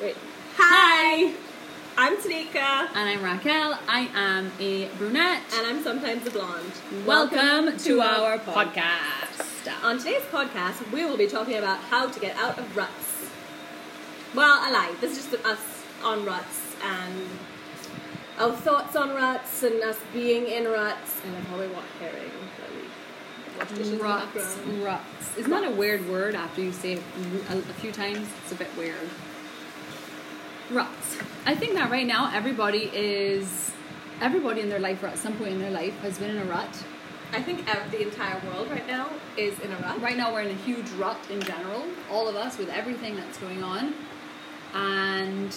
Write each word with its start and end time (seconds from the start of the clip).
Wait. 0.00 0.16
Hi! 0.56 1.34
I'm 1.98 2.16
Tanika. 2.16 2.88
And 2.94 3.10
I'm 3.10 3.22
Raquel. 3.22 3.78
I 3.86 4.08
am 4.14 4.50
a 4.58 4.88
brunette. 4.96 5.42
And 5.54 5.66
I'm 5.66 5.82
sometimes 5.82 6.26
a 6.26 6.30
blonde. 6.30 6.72
Welcome, 7.04 7.76
to, 7.76 8.00
our 8.00 8.38
podcast. 8.38 9.84
On 9.84 9.98
today's 9.98 10.22
podcast, 10.22 10.90
we 10.90 11.04
will 11.04 11.18
be 11.18 11.26
talking 11.26 11.56
about 11.56 11.80
how 11.80 12.08
to 12.08 12.18
get 12.18 12.34
out 12.36 12.58
of 12.58 12.74
ruts. 12.74 13.28
Well, 14.34 14.58
I 14.58 14.70
lie. 14.70 14.94
This 15.02 15.18
is 15.18 15.30
just 15.30 15.44
us 15.44 15.84
on 16.02 16.24
ruts 16.24 16.74
and 16.82 17.28
our 18.38 18.52
thoughts 18.52 18.96
on 18.96 19.10
ruts 19.10 19.62
and 19.64 19.82
us 19.82 19.98
being 20.14 20.46
in 20.46 20.64
ruts. 20.64 21.20
And 21.26 21.36
I 21.36 21.58
we 21.58 21.66
want 21.66 21.84
hearing. 21.98 22.30
Wash 23.58 23.68
dishes 23.72 23.90
in 23.90 23.98
the 23.98 24.04
Ruts. 24.04 24.56
Ruts. 24.82 25.36
Isn't 25.36 25.50
that 25.50 25.64
a 25.64 25.70
weird 25.70 26.08
word 26.08 26.34
after 26.34 26.62
you 26.62 26.72
say 26.72 26.94
it 26.94 27.02
a, 27.50 27.58
a 27.58 27.74
few 27.74 27.92
times? 27.92 28.26
It's 28.42 28.52
a 28.52 28.54
bit 28.54 28.74
weird. 28.78 29.10
Ruts. 30.70 31.18
I 31.46 31.56
think 31.56 31.74
that 31.74 31.90
right 31.90 32.06
now 32.06 32.30
everybody 32.32 32.90
is, 32.94 33.72
everybody 34.20 34.60
in 34.60 34.68
their 34.68 34.78
life 34.78 35.02
or 35.02 35.08
at 35.08 35.18
some 35.18 35.36
point 35.36 35.50
in 35.50 35.58
their 35.58 35.72
life 35.72 35.98
has 36.00 36.16
been 36.18 36.30
in 36.30 36.38
a 36.38 36.44
rut. 36.44 36.84
I 37.32 37.42
think 37.42 37.66
the 37.90 38.02
entire 38.02 38.40
world 38.46 38.70
right 38.70 38.86
now 38.86 39.08
is 39.36 39.58
in 39.58 39.72
a 39.72 39.76
rut. 39.78 40.00
Right 40.00 40.16
now 40.16 40.32
we're 40.32 40.42
in 40.42 40.50
a 40.52 40.60
huge 40.60 40.88
rut 40.90 41.18
in 41.28 41.42
general, 41.42 41.84
all 42.08 42.28
of 42.28 42.36
us 42.36 42.56
with 42.56 42.68
everything 42.68 43.16
that's 43.16 43.36
going 43.38 43.64
on. 43.64 43.94
And 44.72 45.52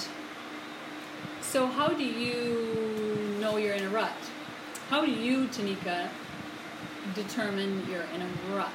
so 1.41 1.67
how 1.67 1.89
do 1.89 2.03
you 2.03 3.37
know 3.39 3.57
you're 3.57 3.75
in 3.75 3.83
a 3.83 3.89
rut? 3.89 4.11
How 4.89 5.05
do 5.05 5.11
you, 5.11 5.45
Tanika, 5.47 6.09
determine 7.13 7.85
you're 7.87 8.07
in 8.15 8.21
a 8.23 8.55
rut? 8.55 8.71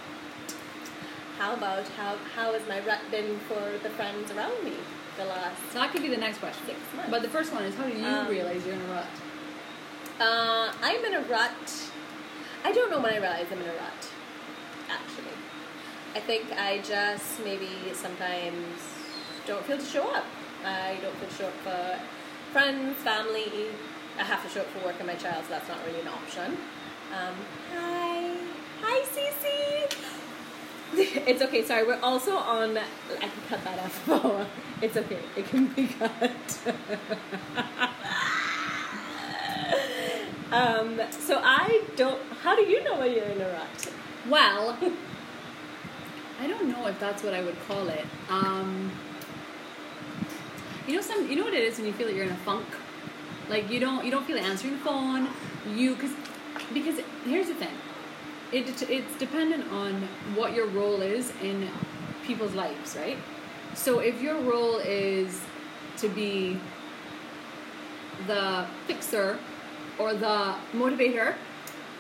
How 1.37 1.55
about 1.55 1.89
how 1.89 2.17
how 2.37 2.53
has 2.53 2.67
my 2.69 2.79
rut 2.81 3.01
been 3.11 3.39
for 3.41 3.79
the 3.83 3.91
friends 3.91 4.31
around 4.31 4.65
me 4.65 4.75
the 5.19 5.25
last? 5.27 5.61
So 5.73 5.79
that 5.81 5.93
could 5.93 6.03
be 6.03 6.09
the 6.09 6.17
next 6.17 6.39
question. 6.39 6.65
Six 6.67 6.79
months. 6.97 7.11
But 7.11 7.23
the 7.23 7.29
first 7.29 7.53
one 7.53 7.65
is 7.65 7.75
how 7.75 7.85
do 7.85 7.93
you 7.97 8.07
Um, 8.07 8.29
realize 8.29 8.65
you're 8.65 8.75
in 8.75 8.81
a 8.81 8.93
rut? 8.95 9.07
Uh, 10.21 10.73
I'm 10.83 11.05
in 11.05 11.15
a 11.15 11.21
rut. 11.23 11.67
I 12.65 12.73
don't 12.73 12.91
know 12.91 13.01
when 13.01 13.13
I 13.13 13.19
realize 13.19 13.47
I'm 13.53 13.61
in 13.61 13.69
a 13.69 13.73
rut. 13.85 14.03
Actually, 14.91 15.37
I 16.17 16.21
think 16.21 16.45
I 16.59 16.79
just 16.79 17.41
maybe 17.45 17.69
sometimes 17.93 18.81
don't 19.47 19.65
feel 19.65 19.79
to 19.79 19.85
show 19.85 20.09
up. 20.15 20.25
I 20.65 20.97
don't 21.03 21.15
feel 21.17 21.29
to 21.29 21.35
show 21.35 21.47
up 21.47 21.59
for 21.67 22.01
friends, 22.53 22.97
family. 23.03 23.67
I 24.19 24.25
have 24.25 24.43
to 24.43 24.49
show 24.49 24.61
up 24.63 24.67
for 24.69 24.85
work 24.87 24.97
and 24.99 25.07
my 25.07 25.15
child, 25.15 25.45
so 25.45 25.51
that's 25.51 25.69
not 25.69 25.79
really 25.87 26.01
an 26.01 26.09
option. 26.09 26.57
Um, 27.15 27.35
hi, 27.75 28.35
hi, 28.83 28.99
Cece. 29.15 29.68
It's 31.27 31.43
okay. 31.43 31.65
Sorry, 31.65 31.87
we're 31.87 32.01
also 32.03 32.37
on. 32.37 32.79
I 32.79 32.85
can 33.21 33.31
cut 33.49 33.63
that 33.65 33.79
out. 33.79 34.47
it's 34.83 34.97
okay. 34.97 35.19
It 35.37 35.47
can 35.47 35.67
be 35.67 35.87
cut. 35.87 36.11
um, 40.53 41.01
so 41.11 41.41
I 41.45 41.83
don't. 41.97 42.21
How 42.43 42.57
do 42.57 42.63
you 42.63 42.83
know 42.85 42.99
when 42.99 43.13
you're 43.13 43.25
in 43.25 43.41
a 43.41 43.49
rut? 43.49 43.93
Well, 44.29 44.79
I 46.41 46.47
don't 46.47 46.69
know 46.69 46.87
if 46.87 46.99
that's 46.99 47.23
what 47.23 47.35
I 47.35 47.43
would 47.43 47.57
call 47.67 47.89
it. 47.89 48.07
Um, 48.31 48.91
you 50.87 50.97
know, 50.97 51.03
some 51.03 51.29
you 51.29 51.37
know 51.37 51.45
what 51.45 51.55
it 51.55 51.63
is 51.63 51.77
when 51.77 51.87
you 51.87 51.93
feel 51.93 52.07
that 52.07 52.15
you're 52.15 52.25
in 52.25 52.33
a 52.33 52.37
funk. 52.37 52.67
Like 53.51 53.71
you 53.71 53.81
don't 53.81 54.05
you 54.05 54.11
don't 54.11 54.25
feel 54.27 54.37
like 54.37 54.47
answering 54.47 54.75
the 54.75 54.85
phone. 54.85 55.29
You 55.75 55.95
because 55.95 56.13
because 56.73 57.01
here's 57.25 57.49
the 57.49 57.55
thing. 57.55 57.75
It 58.53 58.83
it's 58.89 59.19
dependent 59.19 59.71
on 59.73 60.09
what 60.35 60.55
your 60.55 60.67
role 60.67 61.03
is 61.03 61.33
in 61.43 61.69
people's 62.25 62.55
lives, 62.55 62.97
right? 62.97 63.19
So 63.75 63.99
if 63.99 64.21
your 64.23 64.41
role 64.41 64.79
is 64.79 65.41
to 65.99 66.09
be 66.09 66.59
the 68.27 68.67
fixer 68.87 69.39
or 69.99 70.15
the 70.15 70.55
motivator 70.73 71.35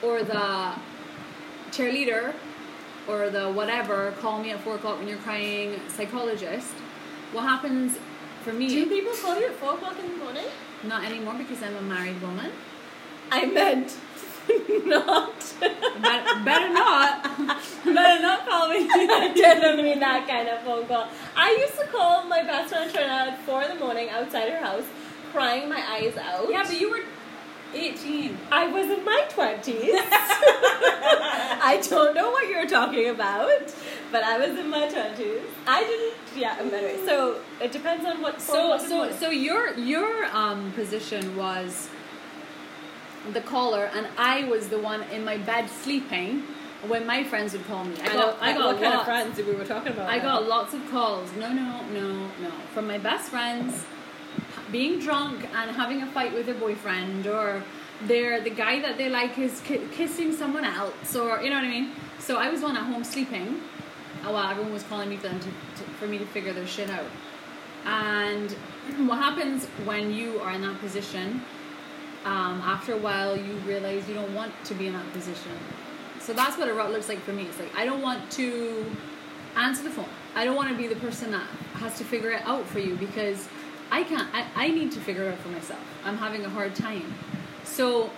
or 0.02 0.22
the 0.22 0.72
cheerleader 1.70 2.34
or 3.06 3.30
the 3.30 3.50
whatever, 3.50 4.12
call 4.20 4.42
me 4.42 4.50
at 4.50 4.60
four 4.60 4.76
o'clock 4.76 4.98
when 4.98 5.08
you're 5.08 5.18
crying 5.18 5.78
psychologist, 5.88 6.72
what 7.32 7.42
happens 7.42 7.98
for 8.42 8.52
me, 8.52 8.68
Do 8.68 8.86
people 8.86 9.12
call 9.20 9.38
you 9.38 9.46
at 9.46 9.54
four 9.56 9.74
o'clock 9.74 9.98
in 9.98 10.10
the 10.10 10.16
morning? 10.24 10.46
not 10.84 11.04
anymore 11.04 11.34
because 11.36 11.60
I'm 11.62 11.74
a 11.76 11.82
married 11.82 12.22
woman. 12.22 12.52
I 13.30 13.46
meant 13.46 13.96
not. 14.86 15.54
Better, 15.60 16.44
better 16.44 16.72
not. 16.72 17.22
better 17.84 18.22
not 18.22 18.48
call 18.48 18.68
me. 18.68 18.88
I 18.90 19.32
didn't 19.34 19.76
mean 19.84 20.00
that 20.00 20.26
kind 20.26 20.48
of 20.48 20.60
phone 20.62 20.86
call. 20.86 21.08
I 21.36 21.56
used 21.60 21.78
to 21.78 21.86
call 21.88 22.24
my 22.24 22.42
best 22.42 22.72
friend 22.72 22.90
Trina 22.90 23.32
at 23.32 23.42
four 23.42 23.62
in 23.62 23.68
the 23.70 23.84
morning 23.84 24.08
outside 24.10 24.48
her 24.50 24.64
house, 24.64 24.84
crying 25.32 25.68
my 25.68 25.82
eyes 25.90 26.16
out. 26.16 26.46
yeah, 26.50 26.62
but 26.64 26.80
you 26.80 26.90
were 26.90 27.00
18. 27.74 28.38
I 28.50 28.66
was 28.68 28.86
in 28.90 29.04
my 29.04 29.26
twenties. 29.28 29.76
I 29.92 31.84
don't 31.88 32.14
know 32.14 32.30
what 32.30 32.48
you're 32.48 32.66
talking 32.66 33.08
about, 33.10 33.74
but 34.10 34.24
I 34.24 34.38
was 34.38 34.58
in 34.58 34.70
my 34.70 34.88
twenties. 34.88 35.42
I 35.66 35.82
didn't. 35.84 36.40
Yeah. 36.40 36.56
Anyway, 36.60 36.98
so 37.04 37.40
it 37.60 37.72
depends 37.72 38.06
on 38.06 38.22
what. 38.22 38.40
So, 38.40 38.78
so, 38.78 39.12
so 39.12 39.28
your 39.28 39.74
your 39.74 40.24
um, 40.34 40.72
position 40.72 41.36
was 41.36 41.90
the 43.32 43.40
caller, 43.40 43.90
and 43.94 44.06
I 44.16 44.44
was 44.44 44.68
the 44.68 44.78
one 44.78 45.02
in 45.04 45.24
my 45.24 45.36
bed 45.38 45.68
sleeping 45.68 46.42
when 46.86 47.06
my 47.06 47.24
friends 47.24 47.52
would 47.52 47.66
call 47.66 47.84
me. 47.84 47.94
I 48.02 48.06
got. 48.14 48.38
I 48.40 48.52
got 48.52 48.66
what 48.66 48.74
kind 48.76 48.86
of 48.86 48.92
lots. 48.94 49.04
friends 49.04 49.36
did 49.36 49.46
we 49.46 49.54
were 49.54 49.64
talking 49.64 49.92
about? 49.92 50.08
I 50.08 50.18
got 50.18 50.46
lots 50.46 50.74
of 50.74 50.90
calls. 50.90 51.32
No, 51.36 51.52
no, 51.52 51.84
no, 51.92 52.30
no. 52.40 52.50
From 52.72 52.86
my 52.86 52.98
best 52.98 53.30
friends 53.30 53.84
being 54.70 54.98
drunk 55.00 55.46
and 55.54 55.70
having 55.70 56.02
a 56.02 56.06
fight 56.06 56.32
with 56.32 56.46
their 56.46 56.54
boyfriend, 56.54 57.26
or 57.26 57.62
they're 58.02 58.40
the 58.40 58.50
guy 58.50 58.80
that 58.80 58.98
they 58.98 59.08
like 59.08 59.38
is 59.38 59.60
ki- 59.62 59.88
kissing 59.92 60.32
someone 60.32 60.64
else, 60.64 61.16
or 61.16 61.42
you 61.42 61.50
know 61.50 61.56
what 61.56 61.64
I 61.64 61.68
mean. 61.70 61.92
So 62.18 62.36
I 62.36 62.50
was 62.50 62.60
one 62.62 62.76
at 62.76 62.84
home 62.84 63.04
sleeping, 63.04 63.60
while 64.22 64.50
everyone 64.50 64.72
was 64.72 64.82
calling 64.84 65.08
me 65.08 65.16
for 65.16 65.28
them 65.28 65.40
to, 65.40 65.46
to 65.46 65.90
for 65.98 66.06
me 66.06 66.18
to 66.18 66.26
figure 66.26 66.52
their 66.52 66.66
shit 66.66 66.90
out. 66.90 67.06
And 67.84 68.50
what 69.08 69.18
happens 69.18 69.66
when 69.84 70.12
you 70.12 70.38
are 70.40 70.52
in 70.52 70.62
that 70.62 70.78
position? 70.80 71.42
Um, 72.28 72.60
after 72.60 72.92
a 72.92 72.98
while, 72.98 73.34
you 73.34 73.54
realize 73.64 74.06
you 74.06 74.14
don't 74.14 74.34
want 74.34 74.52
to 74.64 74.74
be 74.74 74.86
in 74.86 74.92
that 74.92 75.12
position. 75.14 75.52
So 76.20 76.34
that's 76.34 76.58
what 76.58 76.68
a 76.68 76.74
rut 76.74 76.92
looks 76.92 77.08
like 77.08 77.20
for 77.20 77.32
me. 77.32 77.44
It's 77.44 77.58
like 77.58 77.74
I 77.74 77.86
don't 77.86 78.02
want 78.02 78.30
to 78.32 78.84
answer 79.56 79.82
the 79.82 79.88
phone. 79.88 80.10
I 80.34 80.44
don't 80.44 80.54
want 80.54 80.68
to 80.68 80.76
be 80.76 80.86
the 80.86 81.00
person 81.00 81.30
that 81.30 81.46
has 81.76 81.96
to 81.96 82.04
figure 82.04 82.30
it 82.32 82.42
out 82.44 82.66
for 82.66 82.80
you 82.80 82.96
because 82.96 83.48
I 83.90 84.02
can't. 84.02 84.28
I, 84.34 84.44
I 84.56 84.68
need 84.68 84.92
to 84.92 85.00
figure 85.00 85.24
it 85.24 85.32
out 85.32 85.38
for 85.38 85.48
myself. 85.48 85.80
I'm 86.04 86.18
having 86.18 86.44
a 86.44 86.50
hard 86.50 86.74
time. 86.74 87.14
So 87.64 88.10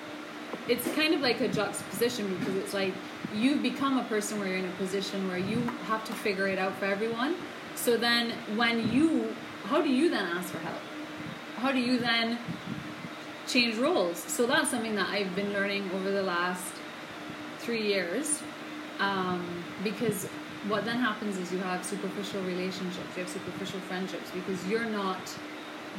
it's 0.67 0.93
kind 0.95 1.15
of 1.15 1.21
like 1.21 1.41
a 1.41 1.47
juxtaposition 1.47 2.37
because 2.37 2.57
it's 2.57 2.75
like 2.75 2.95
you've 3.33 3.63
become 3.63 3.97
a 3.97 4.05
person 4.05 4.41
where 4.41 4.49
you're 4.49 4.59
in 4.59 4.65
a 4.65 4.73
position 4.73 5.29
where 5.29 5.39
you 5.39 5.61
have 5.87 6.05
to 6.07 6.13
figure 6.13 6.49
it 6.49 6.59
out 6.59 6.75
for 6.79 6.87
everyone. 6.87 7.37
So 7.77 7.97
then 7.97 8.33
when 8.57 8.91
you, 8.91 9.37
how 9.67 9.81
do 9.81 9.89
you 9.89 10.11
then 10.11 10.25
ask 10.25 10.49
for 10.49 10.59
help? 10.59 10.81
How 11.59 11.71
do 11.71 11.79
you 11.79 11.99
then 11.99 12.39
change 13.53 13.77
roles? 13.79 14.19
So 14.19 14.47
that's 14.47 14.71
something 14.71 14.95
that 14.97 15.09
I've 15.09 15.35
been 15.35 15.53
learning 15.53 15.91
over 15.95 16.11
the 16.11 16.23
last 16.23 16.73
three 17.59 17.83
years 17.87 18.41
um, 18.99 19.45
because 19.83 20.27
what 20.69 20.85
then 20.85 20.99
happens 20.99 21.39
is 21.39 21.51
you 21.53 21.59
have 21.59 21.85
superficial 21.85 22.43
relationships, 22.43 23.09
you 23.17 23.23
have 23.25 23.33
superficial 23.33 23.81
friendships 23.81 24.31
because 24.31 24.65
you're 24.67 24.85
not 24.85 25.19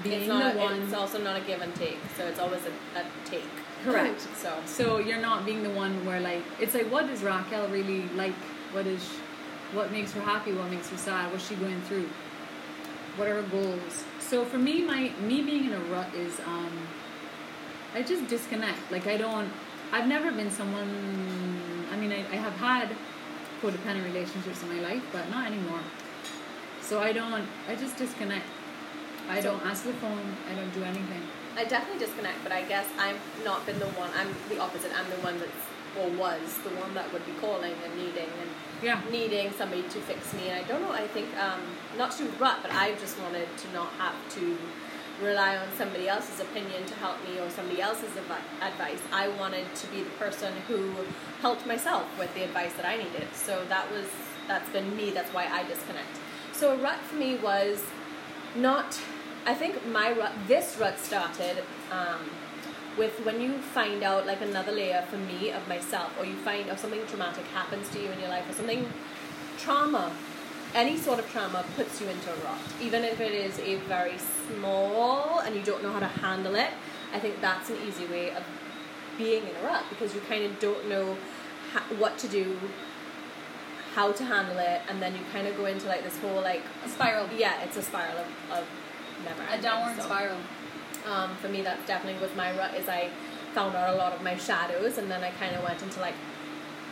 being 0.03 0.21
It's 0.21 0.27
not. 0.27 0.53
the 0.53 0.59
one. 0.59 0.81
It's 0.81 0.93
also 0.93 1.21
not 1.21 1.35
a 1.35 1.41
give 1.41 1.61
and 1.61 1.73
take. 1.75 1.97
So 2.15 2.25
it's 2.25 2.39
always 2.39 2.61
a, 2.65 2.99
a 2.99 3.03
take. 3.25 3.43
Correct. 3.83 4.27
So 4.37 4.53
So 4.65 4.99
you're 4.99 5.21
not 5.21 5.45
being 5.45 5.63
the 5.63 5.71
one 5.71 6.05
where 6.05 6.19
like 6.19 6.43
it's 6.59 6.73
like 6.75 6.89
what 6.91 7.07
does 7.07 7.23
Raquel 7.23 7.67
really 7.69 8.03
like? 8.15 8.35
What 8.71 8.85
is 8.85 9.01
what 9.73 9.91
makes 9.91 10.11
her 10.13 10.21
happy? 10.21 10.53
What 10.53 10.69
makes 10.69 10.89
her 10.89 10.97
sad? 10.97 11.31
What's 11.31 11.47
she 11.47 11.55
going 11.55 11.81
through? 11.81 12.07
What 13.17 13.27
are 13.27 13.41
her 13.41 13.49
goals? 13.49 14.03
So 14.19 14.45
for 14.45 14.57
me, 14.57 14.83
my 14.83 15.11
me 15.21 15.41
being 15.41 15.65
in 15.65 15.73
a 15.73 15.79
rut 15.85 16.13
is 16.15 16.39
um, 16.45 16.71
I 17.93 18.01
just 18.01 18.27
disconnect. 18.27 18.91
Like 18.91 19.07
I 19.07 19.17
don't. 19.17 19.49
I've 19.91 20.07
never 20.07 20.31
been 20.31 20.49
someone. 20.51 20.89
I 21.91 21.97
mean, 21.97 22.11
I, 22.11 22.19
I 22.31 22.37
have 22.37 22.53
had 22.53 22.89
codependent 23.61 24.05
relationships 24.05 24.63
in 24.63 24.69
my 24.69 24.81
life, 24.81 25.03
but 25.11 25.29
not 25.29 25.47
anymore. 25.47 25.79
So 26.81 26.99
I 27.01 27.11
don't. 27.11 27.45
I 27.67 27.75
just 27.75 27.97
disconnect. 27.97 28.45
I 29.29 29.41
don't 29.41 29.61
answer 29.65 29.87
the 29.87 29.93
phone. 29.95 30.35
I 30.49 30.55
don't 30.55 30.73
do 30.73 30.83
anything. 30.83 31.21
I 31.57 31.65
definitely 31.65 31.99
disconnect, 32.05 32.41
but 32.43 32.51
I 32.51 32.63
guess 32.63 32.87
I've 32.97 33.19
not 33.43 33.65
been 33.65 33.79
the 33.79 33.87
one. 33.99 34.09
I'm 34.15 34.29
the 34.49 34.59
opposite. 34.59 34.91
I'm 34.97 35.09
the 35.09 35.17
one 35.17 35.37
that's 35.39 35.51
or 35.99 36.07
was 36.11 36.57
the 36.63 36.69
one 36.79 36.93
that 36.93 37.11
would 37.11 37.25
be 37.25 37.33
calling 37.33 37.73
and 37.83 37.95
needing 37.97 38.29
and 38.41 38.49
Yeah. 38.81 39.01
needing 39.11 39.51
somebody 39.51 39.83
to 39.83 39.99
fix 39.99 40.33
me. 40.33 40.47
And 40.47 40.63
I 40.63 40.67
don't 40.67 40.81
know. 40.81 40.91
I 40.93 41.05
think 41.07 41.27
um, 41.37 41.59
not 41.97 42.11
to 42.17 42.23
rut, 42.39 42.59
but 42.61 42.71
I 42.71 42.93
just 42.95 43.19
wanted 43.19 43.45
to 43.57 43.73
not 43.73 43.89
have 43.99 44.15
to 44.35 44.57
rely 45.21 45.57
on 45.57 45.67
somebody 45.77 46.07
else's 46.07 46.39
opinion 46.39 46.85
to 46.85 46.93
help 46.95 47.17
me 47.27 47.39
or 47.39 47.49
somebody 47.49 47.81
else's 47.81 48.09
advi- 48.11 48.67
advice. 48.67 49.01
I 49.11 49.27
wanted 49.29 49.73
to 49.75 49.87
be 49.87 50.03
the 50.03 50.09
person 50.11 50.53
who 50.67 50.93
helped 51.41 51.65
myself 51.65 52.05
with 52.17 52.33
the 52.33 52.43
advice 52.43 52.73
that 52.73 52.85
I 52.85 52.97
needed. 52.97 53.27
So 53.33 53.63
that 53.69 53.89
was 53.91 54.05
that's 54.47 54.69
been 54.69 54.95
me. 54.95 55.11
That's 55.11 55.33
why 55.33 55.45
I 55.45 55.63
disconnect. 55.63 56.19
So 56.51 56.73
a 56.73 56.77
rut 56.77 56.99
for 56.99 57.15
me 57.15 57.35
was 57.35 57.83
not 58.55 58.99
I 59.45 59.55
think 59.55 59.85
my 59.87 60.11
rut, 60.11 60.33
this 60.47 60.77
rut 60.79 60.99
started 60.99 61.63
um, 61.91 62.29
with 62.97 63.17
when 63.25 63.41
you 63.41 63.53
find 63.57 64.03
out 64.03 64.27
like 64.27 64.41
another 64.41 64.71
layer 64.71 65.03
for 65.09 65.17
me 65.17 65.51
of 65.51 65.67
myself, 65.67 66.15
or 66.19 66.25
you 66.25 66.35
find 66.37 66.69
or 66.69 66.77
something 66.77 67.01
traumatic 67.07 67.45
happens 67.47 67.89
to 67.89 67.99
you 67.99 68.11
in 68.11 68.19
your 68.19 68.29
life, 68.29 68.47
or 68.49 68.53
something 68.53 68.87
trauma, 69.57 70.11
any 70.73 70.97
sort 70.97 71.19
of 71.19 71.29
trauma 71.31 71.65
puts 71.75 71.99
you 72.01 72.07
into 72.07 72.29
a 72.31 72.35
rut, 72.45 72.57
even 72.81 73.03
if 73.03 73.19
it 73.19 73.31
is 73.33 73.59
a 73.59 73.75
very 73.87 74.15
small 74.17 75.39
and 75.39 75.55
you 75.55 75.61
don't 75.61 75.83
know 75.83 75.91
how 75.91 75.99
to 75.99 76.07
handle 76.07 76.55
it. 76.55 76.69
I 77.13 77.19
think 77.19 77.41
that's 77.41 77.69
an 77.69 77.77
easy 77.87 78.05
way 78.05 78.31
of 78.31 78.43
being 79.17 79.43
in 79.43 79.55
a 79.57 79.63
rut 79.67 79.83
because 79.89 80.15
you 80.15 80.21
kind 80.21 80.43
of 80.45 80.57
don't 80.59 80.87
know 80.87 81.17
ha- 81.73 81.83
what 81.97 82.17
to 82.19 82.27
do, 82.27 82.57
how 83.95 84.11
to 84.13 84.23
handle 84.23 84.57
it, 84.59 84.81
and 84.89 85.01
then 85.01 85.13
you 85.13 85.19
kind 85.33 85.47
of 85.47 85.57
go 85.57 85.65
into 85.65 85.87
like 85.87 86.03
this 86.03 86.17
whole 86.19 86.41
like 86.41 86.63
A 86.85 86.89
spiral. 86.89 87.27
yeah, 87.37 87.61
it's 87.63 87.75
a 87.77 87.81
spiral 87.81 88.17
of, 88.17 88.27
of 88.59 88.65
never 89.25 89.43
A 89.51 89.61
downward 89.61 89.97
so. 89.97 90.03
spiral. 90.03 90.37
Um, 91.05 91.35
for 91.37 91.49
me, 91.49 91.61
that 91.63 91.85
definitely 91.87 92.21
was 92.21 92.33
my 92.37 92.55
rut. 92.57 92.75
Is 92.75 92.87
I 92.87 93.09
found 93.53 93.75
out 93.75 93.93
a 93.93 93.97
lot 93.97 94.13
of 94.13 94.21
my 94.21 94.37
shadows, 94.37 94.97
and 94.97 95.11
then 95.11 95.23
I 95.23 95.31
kind 95.31 95.53
of 95.55 95.63
went 95.63 95.81
into 95.81 95.99
like, 95.99 96.13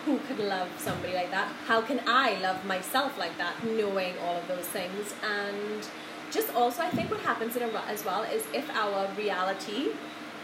who 0.06 0.18
could 0.20 0.40
love 0.40 0.70
somebody 0.78 1.14
like 1.14 1.32
that? 1.32 1.48
How 1.68 1.82
can 1.82 2.02
I 2.08 2.40
love 2.40 2.66
myself 2.66 3.18
like 3.18 3.38
that? 3.38 3.64
Knowing 3.64 4.14
all 4.24 4.38
of 4.38 4.48
those 4.48 4.66
things, 4.68 5.14
and 5.24 5.88
just 6.32 6.54
also, 6.54 6.84
I 6.84 6.90
think 6.90 7.10
what 7.10 7.20
happens 7.22 7.56
in 7.56 7.64
a 7.64 7.68
rut 7.68 7.86
as 7.88 8.06
well 8.06 8.24
is 8.24 8.44
if 8.54 8.70
our 8.76 9.08
reality 9.18 9.90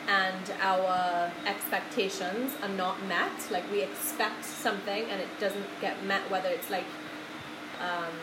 and 0.08 0.52
our 0.62 1.32
expectations 1.46 2.54
are 2.62 2.70
not 2.70 3.04
met, 3.08 3.32
like 3.52 3.70
we 3.72 3.82
expect 3.82 4.46
something 4.46 5.06
and 5.10 5.22
it 5.22 5.28
doesn't 5.40 5.66
get 5.82 6.04
met, 6.06 6.30
whether 6.30 6.50
it's 6.50 6.70
like 6.70 6.86
um, 7.82 8.14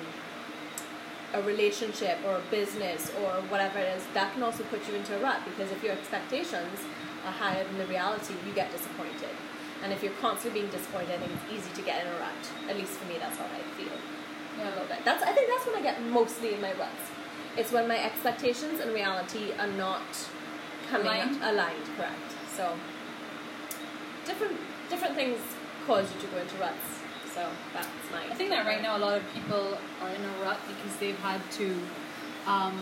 a 1.34 1.42
relationship 1.42 2.18
or 2.26 2.36
a 2.36 2.42
business 2.50 3.10
or 3.22 3.30
whatever 3.48 3.78
it 3.78 3.96
is, 3.96 4.04
that 4.14 4.32
can 4.32 4.42
also 4.42 4.62
put 4.64 4.86
you 4.88 4.94
into 4.94 5.16
a 5.16 5.20
rut 5.20 5.40
because 5.44 5.70
if 5.72 5.82
your 5.82 5.92
expectations 5.92 6.80
are 7.24 7.32
higher 7.32 7.64
than 7.64 7.78
the 7.78 7.86
reality, 7.86 8.34
you 8.46 8.52
get 8.54 8.70
disappointed. 8.72 9.30
And 9.82 9.92
if 9.92 10.02
you're 10.02 10.12
constantly 10.20 10.60
being 10.60 10.72
disappointed, 10.72 11.10
I 11.10 11.18
think 11.18 11.32
it's 11.32 11.52
easy 11.52 11.74
to 11.74 11.82
get 11.82 12.04
in 12.04 12.12
a 12.12 12.16
rut. 12.18 12.42
At 12.68 12.76
least 12.76 12.92
for 12.92 13.06
me, 13.08 13.18
that's 13.18 13.36
how 13.36 13.44
I 13.46 13.62
feel. 13.76 13.92
Yeah. 14.58 14.68
a 14.68 14.70
little 14.70 14.86
bit. 14.86 15.04
That's 15.04 15.22
I 15.22 15.32
think 15.32 15.48
that's 15.48 15.66
when 15.66 15.76
I 15.76 15.82
get 15.82 16.02
mostly 16.02 16.54
in 16.54 16.60
my 16.60 16.72
ruts. 16.74 17.04
It's 17.56 17.72
when 17.72 17.88
my 17.88 17.98
expectations 18.02 18.80
and 18.80 18.92
reality 18.92 19.52
are 19.58 19.66
not 19.66 20.02
coming 20.90 21.06
Aligned? 21.06 21.42
aligned 21.42 21.86
correct. 21.96 22.30
So 22.56 22.72
different 24.26 24.56
different 24.90 25.14
things 25.14 25.38
cause 25.86 26.06
you 26.14 26.20
to 26.20 26.26
go 26.28 26.38
into 26.38 26.56
ruts. 26.56 27.00
So 27.34 27.48
that's 27.72 27.88
my. 28.12 28.24
I 28.30 28.34
think 28.34 28.50
that 28.50 28.66
right 28.66 28.82
now 28.82 28.96
a 28.96 29.02
lot 29.06 29.16
of 29.16 29.22
people 29.34 29.78
are 30.02 30.08
in 30.10 30.22
a 30.22 30.44
rut 30.44 30.58
because 30.68 30.96
they've 30.98 31.18
had 31.20 31.40
to 31.52 31.74
um, 32.46 32.78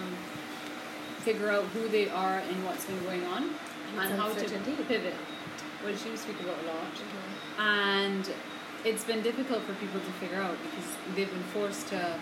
figure 1.21 1.51
out 1.51 1.65
who 1.67 1.89
they 1.89 2.09
are 2.09 2.39
and 2.39 2.65
what's 2.65 2.85
been 2.85 3.01
going 3.05 3.25
on 3.27 3.51
And 3.93 4.11
and 4.11 4.21
how 4.21 4.29
to 4.33 4.59
pivot, 4.89 5.15
which 5.85 6.05
you 6.05 6.17
speak 6.17 6.39
about 6.41 6.57
a 6.63 6.67
lot. 6.67 6.93
Mhm. 6.95 7.63
And 7.63 8.31
it's 8.85 9.05
been 9.05 9.23
difficult 9.23 9.63
for 9.65 9.73
people 9.75 10.01
to 10.01 10.13
figure 10.23 10.41
out 10.41 10.57
because 10.63 10.89
they've 11.15 11.31
been 11.31 11.49
forced 11.53 11.89
to 11.89 12.15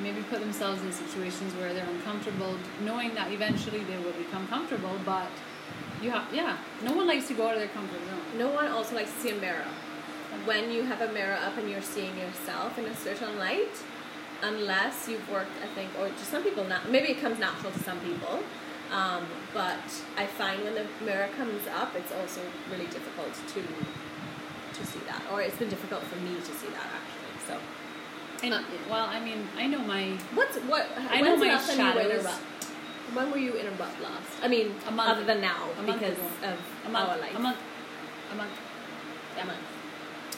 maybe 0.00 0.22
put 0.22 0.40
themselves 0.40 0.82
in 0.82 0.92
situations 0.92 1.52
where 1.54 1.74
they're 1.74 1.88
uncomfortable, 1.96 2.56
knowing 2.84 3.14
that 3.14 3.30
eventually 3.32 3.80
they 3.84 3.98
will 3.98 4.12
become 4.12 4.46
comfortable. 4.48 4.96
But 5.04 5.28
you 6.02 6.10
have, 6.10 6.24
yeah, 6.32 6.56
no 6.82 6.92
one 6.94 7.06
likes 7.06 7.28
to 7.28 7.34
go 7.34 7.48
out 7.48 7.54
of 7.54 7.60
their 7.60 7.68
comfort 7.68 8.00
zone. 8.08 8.38
No 8.38 8.48
one 8.48 8.68
also 8.68 8.94
likes 8.94 9.12
to 9.12 9.20
see 9.20 9.30
a 9.30 9.34
mirror. 9.34 9.66
When 10.44 10.70
you 10.70 10.84
have 10.84 11.00
a 11.02 11.12
mirror 11.12 11.34
up 11.44 11.58
and 11.58 11.68
you're 11.68 11.82
seeing 11.82 12.16
yourself 12.16 12.78
in 12.78 12.86
a 12.86 12.96
certain 12.96 13.38
light, 13.38 13.74
unless 14.42 15.06
you've 15.08 15.28
worked, 15.30 15.50
I 15.62 15.66
think, 15.74 15.90
or 15.98 16.08
just 16.08 16.30
some 16.30 16.42
people, 16.42 16.64
na- 16.64 16.80
maybe 16.88 17.08
it 17.08 17.20
comes 17.20 17.38
natural 17.38 17.72
to 17.72 17.78
some 17.80 18.00
people, 18.00 18.42
um, 18.92 19.24
but 19.54 19.78
I 20.16 20.26
find 20.26 20.62
when 20.64 20.74
the 20.74 20.86
mirror 21.04 21.28
comes 21.36 21.62
up, 21.74 21.94
it's 21.96 22.12
also 22.12 22.40
really 22.70 22.86
difficult 22.86 23.32
to 23.54 23.62
to 24.78 24.86
see 24.86 25.00
that, 25.06 25.22
or 25.32 25.42
it's 25.42 25.56
been 25.56 25.68
difficult 25.68 26.02
for 26.04 26.16
me 26.20 26.34
to 26.36 26.52
see 26.60 26.68
that 26.68 26.88
actually. 26.98 27.36
So, 27.46 27.54
And 28.42 28.54
Uh, 28.54 28.62
well, 28.90 29.06
I 29.06 29.20
mean, 29.20 29.46
I 29.58 29.66
know 29.66 29.78
my 29.80 30.12
what's 30.34 30.56
what? 30.72 30.86
I 31.10 31.20
know 31.20 31.36
my 31.36 31.46
last 31.48 31.68
time 31.76 31.78
you 31.78 31.94
were 31.94 32.00
in 32.00 32.06
a 32.20 32.22
shadows. 32.22 32.38
When 33.14 33.30
were 33.32 33.38
you 33.38 33.54
in 33.54 33.66
a 33.66 33.70
rut 33.72 33.94
last? 34.00 34.30
I 34.42 34.48
mean, 34.48 34.74
A 34.86 34.90
month. 34.92 35.10
other 35.10 35.24
than 35.24 35.40
now, 35.40 35.68
A 35.78 35.82
because 35.82 36.16
ago. 36.16 36.50
of 36.50 36.58
a 36.86 36.88
month, 36.90 37.08
our 37.10 37.18
life. 37.18 37.34
a 37.34 37.40
month, 37.40 37.58
a 38.32 38.34
month, 38.36 38.56
A 39.42 39.44
month. 39.44 39.64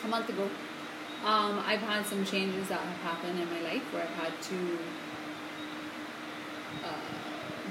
a 0.04 0.08
month 0.08 0.28
ago. 0.30 0.48
Um, 1.24 1.62
I've 1.64 1.80
had 1.92 2.04
some 2.06 2.24
changes 2.24 2.68
that 2.68 2.80
have 2.80 3.00
happened 3.12 3.38
in 3.38 3.48
my 3.50 3.60
life 3.60 3.82
where 3.92 4.02
I've 4.02 4.16
had 4.24 4.32
to 4.50 4.58
uh, 6.82 6.88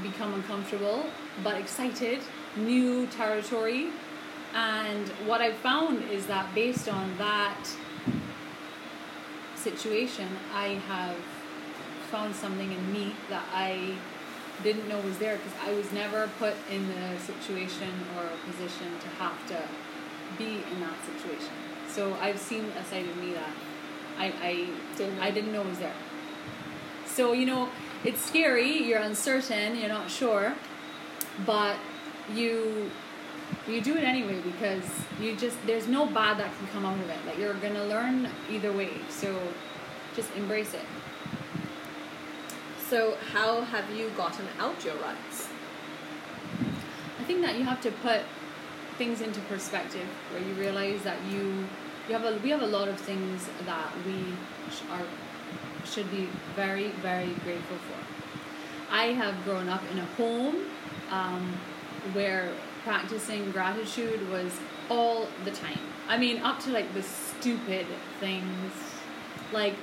become 0.04 0.34
uncomfortable 0.34 1.06
but 1.44 1.56
excited, 1.56 2.20
new 2.56 3.08
territory. 3.08 3.90
And 4.54 5.08
what 5.26 5.42
I've 5.42 5.56
found 5.56 6.04
is 6.10 6.28
that 6.28 6.54
based 6.54 6.90
on 6.90 7.18
that 7.18 7.58
situation, 9.56 10.28
I 10.54 10.82
have 10.88 11.16
found 12.10 12.36
something 12.36 12.72
in 12.72 12.92
me 12.92 13.16
that 13.30 13.46
I 13.54 13.96
didn't 14.64 14.88
know 14.88 15.00
was 15.00 15.18
there 15.18 15.38
because 15.38 15.54
I 15.66 15.72
was 15.74 15.92
never 15.92 16.30
put 16.38 16.54
in 16.70 16.88
the 16.88 17.18
situation 17.20 17.90
or 18.18 18.24
position 18.46 18.88
to 19.00 19.08
have 19.22 19.48
to 19.48 19.62
be 20.38 20.64
in 20.72 20.80
that 20.82 20.96
situation. 21.06 21.54
So 21.88 22.14
I've 22.22 22.40
seen 22.40 22.66
a 22.80 22.84
side 22.86 23.08
of 23.08 23.18
me 23.18 23.34
that 23.34 23.50
I, 24.18 24.34
I 24.42 24.68
Didn't 24.98 25.18
know. 25.18 25.24
I 25.24 25.32
didn't 25.32 25.54
know 25.54 25.64
was 25.64 25.80
there. 25.80 25.94
So 27.06 27.34
you 27.34 27.46
know, 27.46 27.70
it's 28.04 28.24
scary. 28.24 28.84
You're 28.84 29.00
uncertain. 29.00 29.78
You're 29.78 29.90
not 29.90 30.10
sure, 30.10 30.56
but 31.46 31.76
you 32.34 32.90
you 33.68 33.82
do 33.82 33.96
it 33.96 34.04
anyway 34.04 34.40
because 34.42 34.90
you 35.20 35.36
just 35.36 35.58
there's 35.66 35.88
no 35.88 36.06
bad 36.06 36.38
that 36.40 36.52
can 36.58 36.68
come 36.68 36.86
out 36.86 37.00
of 37.00 37.10
it. 37.10 37.20
Like 37.26 37.38
you're 37.38 37.54
gonna 37.56 37.86
learn 37.86 38.28
either 38.50 38.72
way. 38.72 38.92
So 39.10 39.38
just 40.16 40.36
embrace 40.36 40.74
it. 40.74 40.86
So, 42.92 43.16
how 43.32 43.62
have 43.62 43.90
you 43.96 44.10
gotten 44.18 44.46
out 44.60 44.84
your 44.84 44.96
ruts? 44.96 45.48
I 47.20 47.24
think 47.24 47.42
that 47.42 47.58
you 47.58 47.64
have 47.64 47.80
to 47.84 47.92
put 48.04 48.24
things 48.98 49.22
into 49.22 49.40
perspective 49.42 50.06
where 50.32 50.42
you 50.42 50.54
realize 50.56 51.02
that 51.04 51.16
you 51.32 51.66
you 52.10 52.14
have 52.14 52.26
a 52.26 52.38
we 52.44 52.50
have 52.50 52.62
a 52.62 52.68
lot 52.68 52.90
of 52.90 53.00
things 53.00 53.48
that 53.66 53.94
we 54.06 54.34
are 54.92 55.06
should 55.86 56.10
be 56.12 56.28
very 56.56 56.90
very 57.02 57.34
grateful 57.46 57.78
for. 57.78 58.94
I 58.94 59.14
have 59.14 59.44
grown 59.46 59.70
up 59.70 59.82
in 59.92 60.00
a 60.00 60.06
home 60.18 60.66
um, 61.12 61.54
where 62.14 62.52
practicing 62.84 63.52
gratitude 63.52 64.30
was 64.30 64.52
all 64.90 65.28
the 65.46 65.52
time. 65.52 65.80
I 66.10 66.18
mean, 66.18 66.42
up 66.42 66.60
to 66.62 66.72
like 66.72 66.94
the 66.94 67.04
stupid 67.04 67.86
things, 68.20 68.74
like 69.54 69.76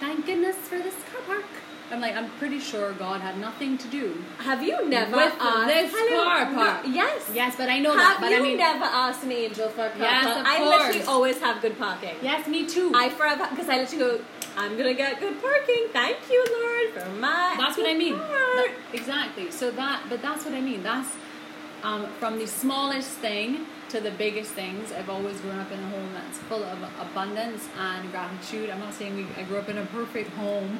thank 0.00 0.26
goodness 0.26 0.56
for 0.56 0.78
this 0.78 0.94
car 1.10 1.22
park. 1.26 1.44
I'm 1.90 2.00
like, 2.00 2.16
I'm 2.16 2.30
pretty 2.38 2.60
sure 2.60 2.92
God 2.94 3.20
had 3.20 3.38
nothing 3.38 3.76
to 3.76 3.86
do 3.88 4.16
Have 4.38 4.62
you 4.62 4.88
never 4.88 5.16
With 5.16 5.32
asked 5.38 5.66
this 5.68 5.92
Hello, 5.94 6.24
car 6.24 6.50
no, 6.50 6.56
park. 6.56 6.86
yes. 6.88 7.30
Yes, 7.32 7.56
but 7.56 7.68
I 7.68 7.78
know 7.78 7.90
have 7.90 7.98
that. 8.00 8.16
But 8.22 8.30
you 8.30 8.38
I 8.38 8.40
mean, 8.40 8.56
never 8.56 8.84
asked 8.86 9.22
an 9.22 9.32
angel 9.32 9.68
for 9.68 9.86
a 9.86 9.90
car 9.90 9.98
Yes, 10.00 10.24
park? 10.24 10.46
I 10.48 10.64
literally 10.66 11.02
always 11.02 11.38
have 11.40 11.60
good 11.60 11.78
parking. 11.78 12.14
yes, 12.22 12.48
me 12.48 12.66
too. 12.66 12.90
I 12.94 13.10
forever 13.10 13.46
because 13.50 13.68
I 13.68 13.78
literally 13.80 14.18
go. 14.18 14.24
I'm 14.56 14.76
gonna 14.76 14.94
get 14.94 15.20
good 15.20 15.40
parking. 15.42 15.86
Thank 15.92 16.18
you, 16.30 16.44
Lord, 16.50 17.04
for 17.04 17.10
my. 17.20 17.54
that's 17.58 17.76
what 17.76 17.88
I 17.88 17.94
mean. 17.94 18.16
That- 18.18 18.72
exactly. 18.92 19.50
So 19.50 19.70
that, 19.72 20.04
but 20.08 20.22
that's 20.22 20.44
what 20.44 20.54
I 20.54 20.60
mean. 20.60 20.82
That's 20.82 21.10
um, 21.82 22.06
from 22.18 22.38
the 22.38 22.46
smallest 22.46 23.10
thing 23.18 23.66
to 23.90 24.00
the 24.00 24.10
biggest 24.12 24.52
things. 24.52 24.92
I've 24.92 25.10
always 25.10 25.40
grown 25.40 25.58
up 25.58 25.70
in 25.72 25.78
a 25.80 25.88
home 25.88 26.12
that's 26.14 26.38
full 26.38 26.62
of 26.62 26.78
abundance 27.00 27.68
and 27.78 28.10
gratitude. 28.10 28.70
I'm 28.70 28.80
not 28.80 28.94
saying 28.94 29.16
we, 29.16 29.26
I 29.36 29.42
grew 29.44 29.58
up 29.58 29.68
in 29.68 29.78
a 29.78 29.86
perfect 29.86 30.30
home 30.30 30.78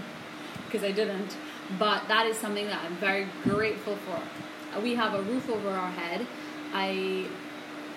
because 0.66 0.85
I 0.85 0.93
didn't, 0.93 1.37
but 1.78 2.07
that 2.09 2.26
is 2.26 2.37
something 2.38 2.66
that 2.66 2.81
I'm 2.85 2.97
very 2.97 3.26
grateful 3.43 3.97
for. 3.97 4.81
We 4.81 4.95
have 4.95 5.14
a 5.14 5.23
roof 5.23 5.49
over 5.50 5.69
our 5.69 5.90
head. 5.90 6.26
I, 6.73 7.26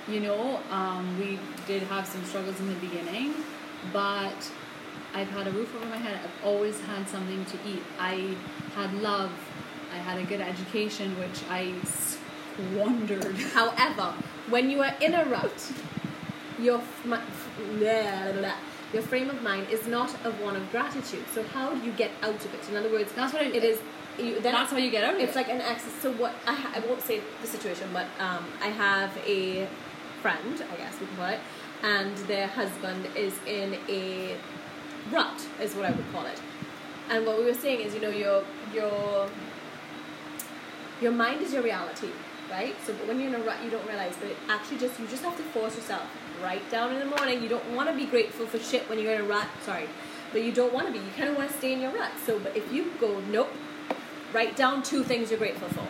you 0.07 0.19
know, 0.19 0.59
um, 0.69 1.17
we 1.19 1.39
did 1.65 1.83
have 1.83 2.05
some 2.05 2.23
struggles 2.25 2.59
in 2.59 2.67
the 2.67 2.75
beginning, 2.75 3.33
but 3.91 4.51
I've 5.13 5.29
had 5.29 5.47
a 5.47 5.51
roof 5.51 5.73
over 5.75 5.85
my 5.85 5.97
head. 5.97 6.19
I've 6.23 6.45
always 6.45 6.79
had 6.81 7.07
something 7.09 7.45
to 7.45 7.57
eat. 7.67 7.81
I 7.99 8.35
had 8.75 8.93
love. 8.95 9.31
I 9.93 9.97
had 9.97 10.17
a 10.19 10.23
good 10.23 10.41
education, 10.41 11.17
which 11.19 11.41
I 11.49 11.73
squandered. 11.83 13.35
However, 13.53 14.13
when 14.49 14.69
you 14.69 14.81
are 14.81 14.93
in 15.01 15.13
a 15.13 15.25
rut, 15.25 15.71
your 16.59 16.79
f- 16.79 17.05
mi- 17.05 17.13
f- 17.15 17.49
blah, 17.79 18.31
blah, 18.31 18.41
blah, 18.41 18.53
your 18.93 19.03
frame 19.03 19.29
of 19.29 19.41
mind 19.41 19.69
is 19.69 19.87
not 19.87 20.09
of 20.25 20.39
one 20.41 20.55
of 20.55 20.69
gratitude. 20.71 21.25
So 21.33 21.43
how 21.43 21.73
do 21.73 21.85
you 21.85 21.91
get 21.91 22.11
out 22.21 22.35
of 22.43 22.53
it? 22.53 22.69
In 22.69 22.75
other 22.77 22.89
words, 22.91 23.11
That's 23.13 23.33
what 23.33 23.41
I- 23.43 23.45
it 23.49 23.63
is. 23.63 23.79
You, 24.17 24.39
then 24.41 24.53
That's 24.53 24.71
how 24.71 24.77
you 24.77 24.89
get 24.89 25.03
out 25.03 25.13
of 25.13 25.19
it. 25.19 25.23
It's 25.23 25.33
it. 25.33 25.35
like 25.35 25.49
an 25.49 25.61
access. 25.61 25.93
So 26.01 26.11
what 26.13 26.33
I, 26.47 26.53
ha- 26.53 26.73
I 26.75 26.79
won't 26.87 27.01
say 27.01 27.21
the 27.41 27.47
situation, 27.47 27.87
but 27.93 28.07
um, 28.19 28.45
I 28.61 28.67
have 28.67 29.15
a 29.27 29.67
friend, 30.23 30.63
I 30.73 30.75
guess 30.77 30.99
we 30.99 31.05
can 31.05 31.15
call 31.17 31.27
it, 31.27 31.39
and 31.83 32.17
their 32.27 32.47
husband 32.47 33.05
is 33.15 33.35
in 33.45 33.77
a 33.87 34.35
rut, 35.11 35.45
is 35.61 35.75
what 35.75 35.85
I 35.85 35.91
would 35.91 36.11
call 36.11 36.25
it. 36.25 36.39
And 37.09 37.25
what 37.25 37.37
we 37.39 37.45
were 37.45 37.53
saying 37.53 37.81
is, 37.81 37.93
you 37.93 38.01
know, 38.01 38.09
your 38.09 38.43
your 38.73 39.29
your 41.01 41.11
mind 41.11 41.41
is 41.41 41.53
your 41.53 41.63
reality, 41.63 42.09
right? 42.51 42.75
So 42.85 42.93
but 42.93 43.07
when 43.07 43.19
you're 43.19 43.29
in 43.29 43.35
a 43.35 43.43
rut, 43.43 43.63
you 43.63 43.69
don't 43.69 43.85
realize, 43.87 44.15
but 44.19 44.29
it 44.31 44.37
actually 44.49 44.79
just 44.79 44.99
you 44.99 45.07
just 45.07 45.23
have 45.23 45.37
to 45.37 45.43
force 45.43 45.75
yourself. 45.75 46.05
Write 46.43 46.69
down 46.69 46.93
in 46.93 46.99
the 46.99 47.05
morning. 47.05 47.41
You 47.41 47.49
don't 47.49 47.75
want 47.75 47.89
to 47.89 47.95
be 47.95 48.05
grateful 48.05 48.45
for 48.45 48.59
shit 48.59 48.87
when 48.89 48.99
you're 48.99 49.13
in 49.13 49.21
a 49.21 49.23
rut. 49.23 49.47
Sorry, 49.63 49.87
but 50.31 50.43
you 50.43 50.51
don't 50.51 50.73
want 50.73 50.87
to 50.87 50.93
be. 50.93 50.99
You 50.99 51.11
kind 51.15 51.29
of 51.29 51.37
want 51.37 51.49
to 51.51 51.57
stay 51.57 51.73
in 51.73 51.81
your 51.81 51.91
rut. 51.91 52.11
So, 52.25 52.39
but 52.39 52.55
if 52.55 52.71
you 52.71 52.91
go, 52.99 53.19
nope, 53.31 53.51
write 54.33 54.55
down 54.55 54.83
two 54.83 55.03
things 55.03 55.31
you're 55.31 55.39
grateful 55.39 55.69
for. 55.69 55.87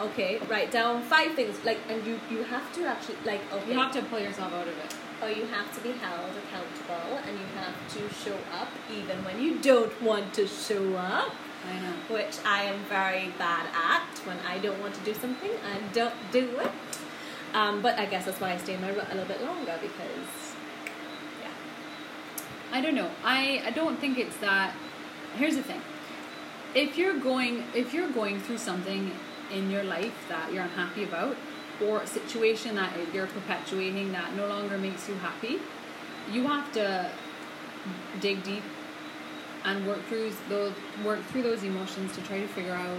Okay, 0.00 0.38
write 0.48 0.70
down 0.70 1.02
five 1.02 1.34
things. 1.34 1.62
Like, 1.64 1.78
and 1.88 2.04
you 2.06 2.18
you 2.30 2.44
have 2.44 2.72
to 2.74 2.86
actually 2.86 3.16
like 3.24 3.40
okay. 3.52 3.72
You 3.72 3.78
have 3.78 3.92
to 3.92 4.02
pull 4.02 4.20
yourself 4.20 4.52
out 4.52 4.68
of 4.68 4.78
it. 4.78 4.94
Or 5.22 5.30
you 5.30 5.46
have 5.46 5.72
to 5.76 5.80
be 5.80 5.92
held 5.92 6.30
accountable, 6.36 7.18
and 7.26 7.38
you 7.38 7.46
have 7.54 7.76
to 7.94 8.14
show 8.14 8.36
up 8.52 8.68
even 8.90 9.24
when 9.24 9.40
you 9.40 9.58
don't 9.60 10.02
want 10.02 10.34
to 10.34 10.46
show 10.46 10.96
up 10.96 11.32
I 11.64 11.80
know. 11.80 11.92
which 12.08 12.38
I 12.44 12.64
am 12.64 12.80
very 12.84 13.32
bad 13.38 13.66
at. 13.74 14.18
When 14.26 14.38
I 14.48 14.58
don't 14.58 14.80
want 14.80 14.94
to 14.94 15.00
do 15.00 15.14
something, 15.14 15.50
I 15.50 15.78
don't 15.94 16.14
do 16.32 16.58
it. 16.60 16.72
Um, 17.54 17.82
but 17.82 17.98
I 17.98 18.06
guess 18.06 18.24
that's 18.24 18.40
why 18.40 18.52
I 18.52 18.56
stay 18.56 18.74
in 18.74 18.80
my 18.80 18.90
rut 18.90 19.06
a 19.10 19.14
little 19.14 19.28
bit 19.28 19.42
longer 19.42 19.78
because, 19.80 20.54
yeah. 21.40 21.50
I 22.72 22.80
don't 22.80 22.94
know. 22.94 23.10
I, 23.22 23.62
I 23.64 23.70
don't 23.70 23.98
think 24.00 24.18
it's 24.18 24.36
that. 24.38 24.74
Here's 25.36 25.56
the 25.56 25.62
thing. 25.62 25.80
If 26.74 26.96
you're 26.96 27.18
going 27.18 27.64
if 27.74 27.92
you're 27.92 28.10
going 28.10 28.40
through 28.40 28.56
something 28.58 29.10
in 29.52 29.70
your 29.70 29.84
life 29.84 30.14
that 30.30 30.52
you're 30.52 30.62
unhappy 30.62 31.04
about, 31.04 31.36
or 31.84 32.06
situation 32.06 32.76
that 32.76 32.92
you're 33.12 33.26
perpetuating 33.26 34.12
that 34.12 34.34
no 34.36 34.46
longer 34.46 34.78
makes 34.78 35.08
you 35.08 35.14
happy, 35.16 35.58
you 36.30 36.46
have 36.46 36.72
to 36.72 37.10
dig 38.20 38.42
deep 38.42 38.62
and 39.64 39.86
work 39.86 40.02
through 40.06 40.32
those 40.48 40.72
work 41.04 41.22
through 41.26 41.42
those 41.42 41.62
emotions 41.62 42.14
to 42.14 42.20
try 42.22 42.40
to 42.40 42.48
figure 42.48 42.72
out 42.72 42.98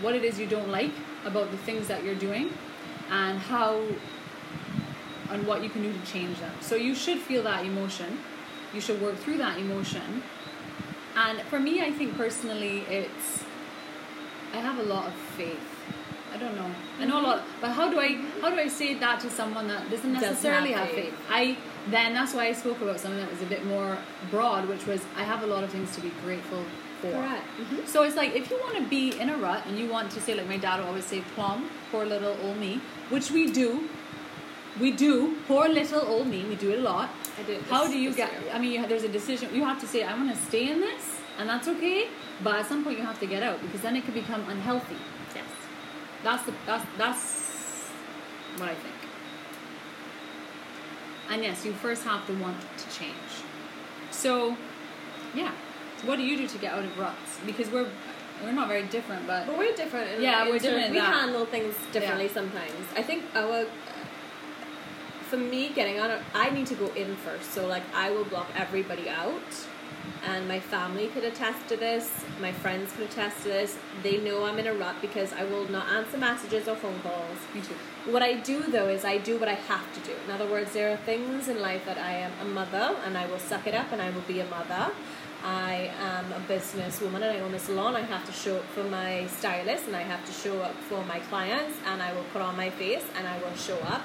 what 0.00 0.14
it 0.14 0.24
is 0.24 0.38
you 0.38 0.46
don't 0.46 0.68
like 0.68 0.92
about 1.24 1.50
the 1.50 1.56
things 1.58 1.88
that 1.88 2.04
you're 2.04 2.14
doing 2.14 2.52
and 3.10 3.38
how 3.38 3.82
and 5.30 5.46
what 5.46 5.62
you 5.62 5.68
can 5.68 5.82
do 5.82 5.92
to 5.92 6.06
change 6.06 6.38
them. 6.38 6.52
So 6.60 6.76
you 6.76 6.94
should 6.94 7.18
feel 7.18 7.42
that 7.44 7.64
emotion. 7.64 8.18
You 8.72 8.80
should 8.80 9.00
work 9.00 9.16
through 9.16 9.38
that 9.38 9.58
emotion. 9.58 10.22
And 11.16 11.40
for 11.42 11.58
me, 11.58 11.82
I 11.82 11.90
think 11.90 12.16
personally, 12.16 12.80
it's 12.88 13.42
I 14.52 14.58
have 14.58 14.78
a 14.78 14.82
lot 14.82 15.06
of 15.06 15.14
faith. 15.14 15.75
I 16.34 16.38
don't 16.38 16.54
know. 16.56 16.70
I 17.00 17.04
know 17.06 17.20
a 17.20 17.24
lot, 17.28 17.42
but 17.60 17.70
how 17.70 17.90
do 17.90 17.98
I 17.98 18.08
how 18.40 18.50
do 18.50 18.56
I 18.56 18.68
say 18.68 18.94
that 18.94 19.20
to 19.20 19.30
someone 19.30 19.68
that 19.68 19.90
doesn't 19.90 20.12
Doesn't 20.12 20.28
necessarily 20.30 20.72
have 20.72 20.86
have 20.86 20.94
faith. 20.94 21.14
I 21.30 21.56
then 21.90 22.14
that's 22.14 22.34
why 22.34 22.46
I 22.46 22.52
spoke 22.52 22.80
about 22.80 22.98
something 23.00 23.20
that 23.20 23.30
was 23.30 23.42
a 23.42 23.46
bit 23.46 23.64
more 23.64 23.96
broad, 24.30 24.68
which 24.68 24.86
was 24.86 25.00
I 25.16 25.22
have 25.22 25.42
a 25.42 25.46
lot 25.46 25.62
of 25.64 25.70
things 25.70 25.94
to 25.96 26.00
be 26.00 26.10
grateful 26.24 26.62
for. 27.00 27.08
Mhm. 27.12 27.86
So 27.86 28.02
it's 28.02 28.16
like 28.16 28.34
if 28.34 28.50
you 28.50 28.58
want 28.58 28.76
to 28.76 28.84
be 28.84 29.18
in 29.18 29.30
a 29.30 29.36
rut 29.36 29.62
and 29.66 29.78
you 29.78 29.88
want 29.88 30.10
to 30.12 30.20
say 30.20 30.34
like 30.34 30.48
my 30.48 30.56
dad 30.56 30.80
would 30.80 30.88
always 30.88 31.04
say 31.04 31.22
plum, 31.34 31.70
poor 31.90 32.04
little 32.04 32.36
old 32.44 32.58
me, 32.58 32.80
which 33.10 33.30
we 33.30 33.50
do. 33.50 33.88
We 34.80 34.90
do. 34.90 35.36
Poor 35.48 35.68
little 35.68 36.02
old 36.06 36.26
me. 36.26 36.44
We 36.44 36.54
do 36.54 36.70
it 36.72 36.80
a 36.80 36.82
lot. 36.82 37.08
I 37.40 37.42
did. 37.44 37.62
How 37.62 37.86
do 37.86 37.98
you 37.98 38.12
get? 38.12 38.30
year. 38.32 38.52
I 38.52 38.58
mean, 38.58 38.72
you, 38.72 38.86
there's 38.86 39.04
a 39.04 39.08
decision. 39.08 39.54
You 39.54 39.64
have 39.64 39.80
to 39.80 39.86
say, 39.86 40.04
I'm 40.04 40.18
going 40.22 40.36
to 40.36 40.42
stay 40.44 40.68
in 40.70 40.80
this, 40.80 41.04
and 41.38 41.48
that's 41.48 41.66
okay. 41.68 42.08
But 42.44 42.56
at 42.56 42.66
some 42.66 42.84
point, 42.84 42.98
you 42.98 43.04
have 43.04 43.18
to 43.20 43.26
get 43.26 43.42
out 43.42 43.62
because 43.62 43.80
then 43.80 43.96
it 43.96 44.04
could 44.04 44.12
become 44.12 44.42
unhealthy. 44.50 44.96
That's 46.26 46.44
the 46.44 46.52
that's 46.66 46.84
that's 46.98 47.22
what 48.58 48.68
I 48.68 48.74
think. 48.74 48.94
And 51.30 51.44
yes, 51.44 51.64
you 51.64 51.72
first 51.72 52.02
have 52.02 52.26
to 52.26 52.32
want 52.44 52.56
to 52.82 52.98
change. 52.98 53.32
So, 54.10 54.56
yeah. 55.34 55.52
What 56.04 56.16
do 56.16 56.22
you 56.24 56.36
do 56.36 56.46
to 56.48 56.58
get 56.58 56.72
out 56.74 56.84
of 56.84 56.98
ruts? 56.98 57.38
Because 57.46 57.68
we're 57.70 57.88
we're 58.42 58.50
not 58.60 58.66
very 58.66 58.86
different, 58.96 59.26
but 59.28 59.46
But 59.46 59.56
we're 59.56 59.74
different. 59.76 60.06
In 60.14 60.22
Yeah, 60.22 60.48
we're 60.48 60.58
different 60.58 60.86
in 60.86 60.92
We 60.92 60.98
that. 60.98 61.14
handle 61.14 61.46
things 61.46 61.74
differently 61.92 62.26
Yeah. 62.26 62.32
sometimes. 62.40 62.86
I 62.96 63.02
think 63.02 63.22
our. 63.34 63.66
For 65.30 65.36
me, 65.36 65.68
getting 65.78 65.98
on, 66.00 66.10
I 66.34 66.50
need 66.50 66.66
to 66.68 66.74
go 66.74 66.86
in 67.02 67.16
first. 67.16 67.52
So 67.52 67.66
like, 67.68 67.82
I 67.94 68.10
will 68.10 68.24
block 68.24 68.48
everybody 68.56 69.08
out, 69.08 69.50
and 70.26 70.48
my 70.48 70.58
family 70.58 71.06
could 71.08 71.24
attest 71.24 71.68
to 71.68 71.76
this. 71.76 72.24
My 72.40 72.52
friends 72.52 72.92
could 72.92 73.04
attest 73.04 73.42
to 73.42 73.48
this. 73.48 73.78
They 74.02 74.18
know 74.18 74.44
I'm 74.44 74.58
in 74.58 74.66
a 74.66 74.74
rut 74.74 74.96
because 75.00 75.32
I 75.32 75.44
will 75.44 75.68
not 75.70 75.86
answer 75.88 76.18
messages 76.18 76.66
or 76.68 76.74
phone 76.74 76.98
calls. 77.00 77.38
me 77.54 77.60
too. 77.60 77.74
What 78.10 78.22
I 78.22 78.34
do 78.34 78.62
though 78.62 78.88
is 78.88 79.04
I 79.04 79.18
do 79.18 79.38
what 79.38 79.48
I 79.48 79.54
have 79.54 79.92
to 79.94 80.00
do. 80.00 80.14
In 80.26 80.30
other 80.32 80.46
words, 80.46 80.72
there 80.72 80.92
are 80.92 80.96
things 80.96 81.48
in 81.48 81.60
life 81.60 81.84
that 81.86 81.98
I 81.98 82.12
am 82.12 82.32
a 82.42 82.44
mother 82.44 82.96
and 83.04 83.16
I 83.16 83.26
will 83.26 83.38
suck 83.38 83.66
it 83.66 83.74
up 83.74 83.92
and 83.92 84.02
I 84.02 84.10
will 84.10 84.22
be 84.22 84.40
a 84.40 84.46
mother. 84.46 84.92
I 85.44 85.92
am 86.00 86.32
a 86.32 86.40
businesswoman 86.48 87.16
and 87.16 87.24
I 87.24 87.40
own 87.40 87.54
a 87.54 87.58
salon. 87.58 87.94
I 87.94 88.00
have 88.00 88.26
to 88.26 88.32
show 88.32 88.56
up 88.56 88.64
for 88.64 88.84
my 88.84 89.26
stylist 89.28 89.86
and 89.86 89.94
I 89.94 90.02
have 90.02 90.24
to 90.26 90.32
show 90.32 90.60
up 90.60 90.74
for 90.88 91.04
my 91.04 91.20
clients 91.20 91.78
and 91.86 92.02
I 92.02 92.12
will 92.12 92.24
put 92.32 92.42
on 92.42 92.56
my 92.56 92.70
face 92.70 93.04
and 93.16 93.28
I 93.28 93.38
will 93.38 93.54
show 93.54 93.78
up. 93.80 94.02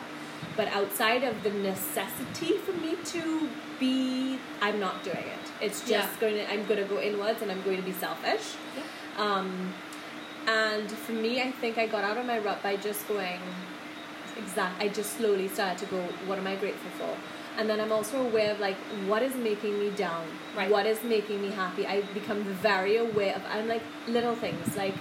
But 0.57 0.67
outside 0.69 1.23
of 1.23 1.41
the 1.43 1.49
necessity 1.51 2.57
for 2.57 2.73
me 2.73 2.95
to 3.05 3.49
be, 3.79 4.37
I'm 4.61 4.79
not 4.79 5.03
doing 5.03 5.17
it. 5.17 5.51
It's 5.61 5.79
just 5.81 5.89
Yeah. 5.91 6.19
going 6.19 6.35
to, 6.35 6.51
I'm 6.51 6.65
going 6.65 6.79
to 6.81 6.85
go 6.93 6.99
inwards 7.01 7.41
and 7.41 7.51
I'm 7.51 7.61
going 7.63 7.77
to 7.77 7.83
be 7.83 7.93
selfish. 7.93 8.55
Yeah. 8.75 8.83
Um, 9.23 9.73
and 10.47 10.89
for 10.91 11.11
me, 11.13 11.41
I 11.41 11.51
think 11.51 11.77
I 11.77 11.87
got 11.87 12.03
out 12.03 12.17
of 12.17 12.25
my 12.25 12.39
rut 12.39 12.61
by 12.63 12.75
just 12.75 13.07
going, 13.07 13.39
exact. 14.37 14.81
I 14.81 14.87
just 14.89 15.17
slowly 15.17 15.47
started 15.47 15.77
to 15.79 15.85
go, 15.85 16.01
what 16.25 16.37
am 16.37 16.47
I 16.47 16.55
grateful 16.55 16.91
for? 16.91 17.15
And 17.57 17.69
then 17.69 17.79
I'm 17.79 17.91
also 17.91 18.21
aware 18.25 18.51
of 18.53 18.59
like 18.59 18.77
what 19.07 19.21
is 19.21 19.35
making 19.35 19.77
me 19.79 19.89
down, 19.91 20.25
Right. 20.55 20.71
what 20.71 20.85
is 20.85 21.03
making 21.03 21.41
me 21.41 21.49
happy. 21.51 21.85
I 21.85 22.01
become 22.13 22.43
very 22.43 22.97
aware 22.97 23.35
of. 23.35 23.41
I'm 23.51 23.67
like 23.67 23.83
little 24.07 24.35
things 24.35 24.75
like 24.75 24.95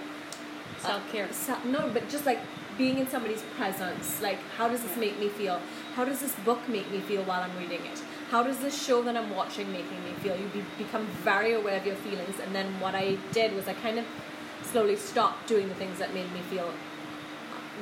Self 0.78 1.12
care. 1.12 1.28
so, 1.32 1.56
no, 1.64 1.88
but 1.92 2.08
just 2.08 2.26
like 2.26 2.40
being 2.78 2.98
in 2.98 3.08
somebody's 3.08 3.42
presence. 3.56 4.20
Like, 4.20 4.38
how 4.56 4.68
does 4.68 4.82
this 4.82 4.96
make 4.96 5.18
me 5.18 5.28
feel? 5.28 5.60
How 5.94 6.04
does 6.04 6.20
this 6.20 6.34
book 6.36 6.68
make 6.68 6.90
me 6.90 7.00
feel 7.00 7.22
while 7.24 7.42
I'm 7.42 7.56
reading 7.58 7.84
it? 7.86 8.02
How 8.30 8.42
does 8.42 8.58
this 8.58 8.80
show 8.80 9.02
that 9.02 9.16
I'm 9.16 9.34
watching 9.34 9.70
making 9.72 10.04
me 10.04 10.12
feel? 10.20 10.36
You 10.36 10.46
be, 10.48 10.64
become 10.78 11.06
very 11.24 11.54
aware 11.54 11.76
of 11.76 11.86
your 11.86 11.96
feelings, 11.96 12.38
and 12.40 12.54
then 12.54 12.78
what 12.80 12.94
I 12.94 13.18
did 13.32 13.54
was 13.54 13.68
I 13.68 13.74
kind 13.74 13.98
of 13.98 14.06
slowly 14.62 14.96
stopped 14.96 15.48
doing 15.48 15.68
the 15.68 15.74
things 15.74 15.98
that 15.98 16.14
made 16.14 16.32
me 16.32 16.40
feel 16.42 16.72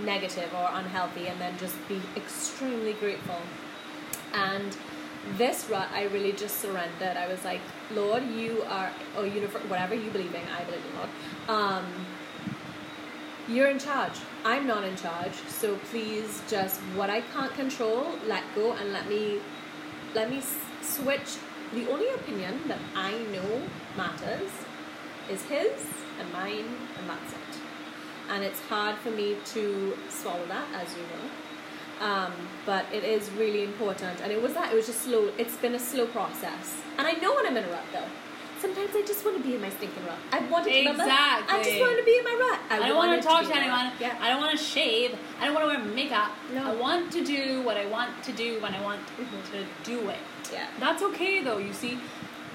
negative 0.04 0.50
or 0.54 0.68
unhealthy, 0.72 1.26
and 1.26 1.40
then 1.40 1.58
just 1.58 1.76
be 1.88 2.00
extremely 2.16 2.94
grateful. 2.94 3.40
And 4.32 4.76
this 5.36 5.68
rut, 5.68 5.88
I 5.92 6.04
really 6.04 6.32
just 6.32 6.60
surrendered. 6.60 7.16
I 7.16 7.28
was 7.28 7.44
like, 7.44 7.60
Lord, 7.94 8.22
you 8.24 8.62
are, 8.68 8.90
or 9.16 9.26
universe, 9.26 9.62
whatever 9.64 9.94
you 9.94 10.10
believe 10.10 10.34
in, 10.34 10.42
I 10.56 10.64
believe 10.64 10.82
in 10.90 10.96
Lord. 10.96 11.10
Um, 11.48 11.84
you're 13.48 13.68
in 13.68 13.78
charge. 13.78 14.12
I'm 14.44 14.66
not 14.66 14.84
in 14.84 14.96
charge. 14.96 15.32
So 15.48 15.76
please 15.90 16.42
just 16.48 16.80
what 16.96 17.10
I 17.10 17.22
can't 17.22 17.52
control, 17.54 18.14
let 18.26 18.44
go 18.54 18.72
and 18.72 18.92
let 18.92 19.08
me 19.08 19.40
let 20.14 20.30
me 20.30 20.42
switch. 20.82 21.36
The 21.74 21.90
only 21.90 22.08
opinion 22.10 22.60
that 22.68 22.78
I 22.94 23.12
know 23.32 23.62
matters 23.96 24.50
is 25.30 25.42
his 25.44 25.72
and 26.20 26.32
mine 26.32 26.64
and 26.98 27.08
that's 27.08 27.32
it. 27.32 27.60
And 28.30 28.44
it's 28.44 28.60
hard 28.62 28.96
for 28.96 29.10
me 29.10 29.36
to 29.46 29.96
swallow 30.08 30.46
that 30.46 30.66
as 30.74 30.94
you 30.94 31.02
know. 31.02 32.06
Um, 32.06 32.32
but 32.64 32.84
it 32.92 33.02
is 33.02 33.28
really 33.32 33.64
important 33.64 34.20
and 34.22 34.30
it 34.30 34.40
was 34.40 34.54
that 34.54 34.72
it 34.72 34.76
was 34.76 34.86
just 34.86 35.02
slow 35.02 35.32
it's 35.36 35.56
been 35.56 35.74
a 35.74 35.78
slow 35.78 36.06
process. 36.06 36.80
And 36.96 37.06
I 37.06 37.12
know 37.12 37.34
when 37.34 37.46
I'm 37.46 37.56
in 37.56 37.64
a 37.64 37.70
rut 37.70 37.84
though. 37.92 38.08
Sometimes 38.60 38.90
I 38.94 39.02
just 39.06 39.24
want 39.24 39.36
to 39.36 39.42
be 39.42 39.54
in 39.54 39.60
my 39.60 39.70
stinking 39.70 40.04
rut. 40.04 40.18
I 40.32 40.40
want 40.50 40.64
to 40.66 40.70
remember. 40.74 41.04
I 41.04 41.06
just 41.58 41.70
Exactly. 41.70 41.80
wanted 41.80 41.96
to 41.98 42.04
be 42.04 42.16
in 42.18 42.24
my 42.24 42.36
rut. 42.50 42.60
I 42.70 42.88
don't 42.88 42.96
want 42.96 43.22
to 43.22 43.26
talk 43.28 43.40
be 43.42 43.46
to 43.48 43.56
anyone. 43.56 43.92
Yeah. 44.00 44.16
I 44.20 44.28
don't 44.30 44.40
want 44.40 44.58
to 44.58 44.64
shave. 44.64 45.16
I 45.40 45.44
don't 45.46 45.54
want 45.54 45.70
to 45.70 45.76
wear 45.78 45.94
makeup. 45.94 46.32
No. 46.52 46.72
I 46.72 46.74
want 46.74 47.12
to 47.12 47.24
do 47.24 47.62
what 47.62 47.76
I 47.76 47.86
want 47.86 48.10
to 48.24 48.32
do 48.32 48.60
when 48.60 48.74
I 48.74 48.80
want 48.82 49.00
Mhm. 49.16 49.50
to 49.52 49.64
do 49.84 50.08
it. 50.10 50.18
Yeah. 50.52 50.66
That's 50.80 51.02
okay 51.02 51.40
though, 51.42 51.58
you 51.58 51.72
see. 51.72 51.98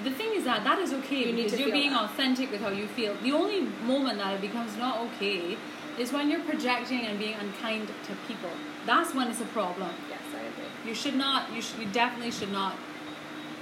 The 0.02 0.10
thing 0.10 0.32
is 0.34 0.44
that 0.44 0.62
that 0.64 0.78
is 0.80 0.92
okay 0.92 1.20
You 1.26 1.32
need 1.32 1.44
because 1.44 1.52
to 1.52 1.62
you're 1.62 1.72
being 1.72 1.92
that. 1.92 2.02
authentic 2.10 2.50
with 2.50 2.60
how 2.60 2.68
you 2.70 2.86
feel. 2.86 3.14
The 3.22 3.32
only 3.32 3.60
moment 3.86 4.18
that 4.18 4.34
it 4.34 4.40
becomes 4.42 4.76
not 4.76 4.98
okay 5.06 5.56
is 5.96 6.12
when 6.12 6.28
you're 6.28 6.40
projecting 6.42 7.06
and 7.06 7.18
being 7.18 7.34
unkind 7.34 7.88
to 7.88 8.12
people. 8.28 8.50
That's 8.84 9.14
when 9.14 9.28
it's 9.28 9.40
a 9.40 9.46
problem. 9.46 9.90
Yes, 10.10 10.20
I 10.34 10.40
agree. 10.50 10.70
You 10.88 10.94
should 10.94 11.14
not. 11.16 11.50
You 11.54 11.62
should. 11.62 11.78
You 11.78 11.86
definitely 11.86 12.32
should 12.32 12.52
not, 12.52 12.74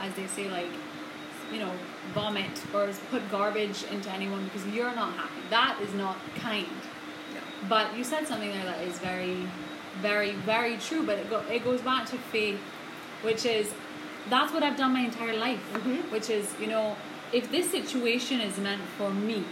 as 0.00 0.14
they 0.14 0.26
say, 0.26 0.50
like, 0.50 0.70
you 1.52 1.58
know, 1.58 1.72
vomit 2.14 2.50
or 2.74 2.88
put 3.10 3.30
garbage 3.30 3.84
into 3.90 4.10
anyone 4.10 4.44
because 4.44 4.66
you're 4.68 4.94
not 4.94 5.12
happy. 5.14 5.40
That 5.50 5.78
is 5.82 5.92
not 5.94 6.16
kind. 6.36 6.66
No. 7.34 7.40
But 7.68 7.96
you 7.96 8.04
said 8.04 8.26
something 8.26 8.50
there 8.50 8.64
that 8.64 8.80
is 8.82 8.98
very, 8.98 9.46
very, 10.00 10.32
very 10.32 10.76
true. 10.78 11.04
But 11.04 11.18
it, 11.18 11.30
go, 11.30 11.40
it 11.50 11.62
goes 11.64 11.80
back 11.80 12.06
to 12.10 12.16
faith, 12.16 12.60
which 13.22 13.44
is 13.44 13.72
that's 14.30 14.52
what 14.52 14.62
I've 14.62 14.76
done 14.76 14.92
my 14.92 15.00
entire 15.00 15.36
life. 15.36 15.62
Mhm. 15.74 16.10
Which 16.10 16.30
is, 16.30 16.54
you 16.60 16.68
know, 16.68 16.96
if 17.32 17.50
this 17.50 17.70
situation 17.70 18.40
is 18.40 18.58
meant 18.58 18.82
for 18.96 19.10
me, 19.10 19.44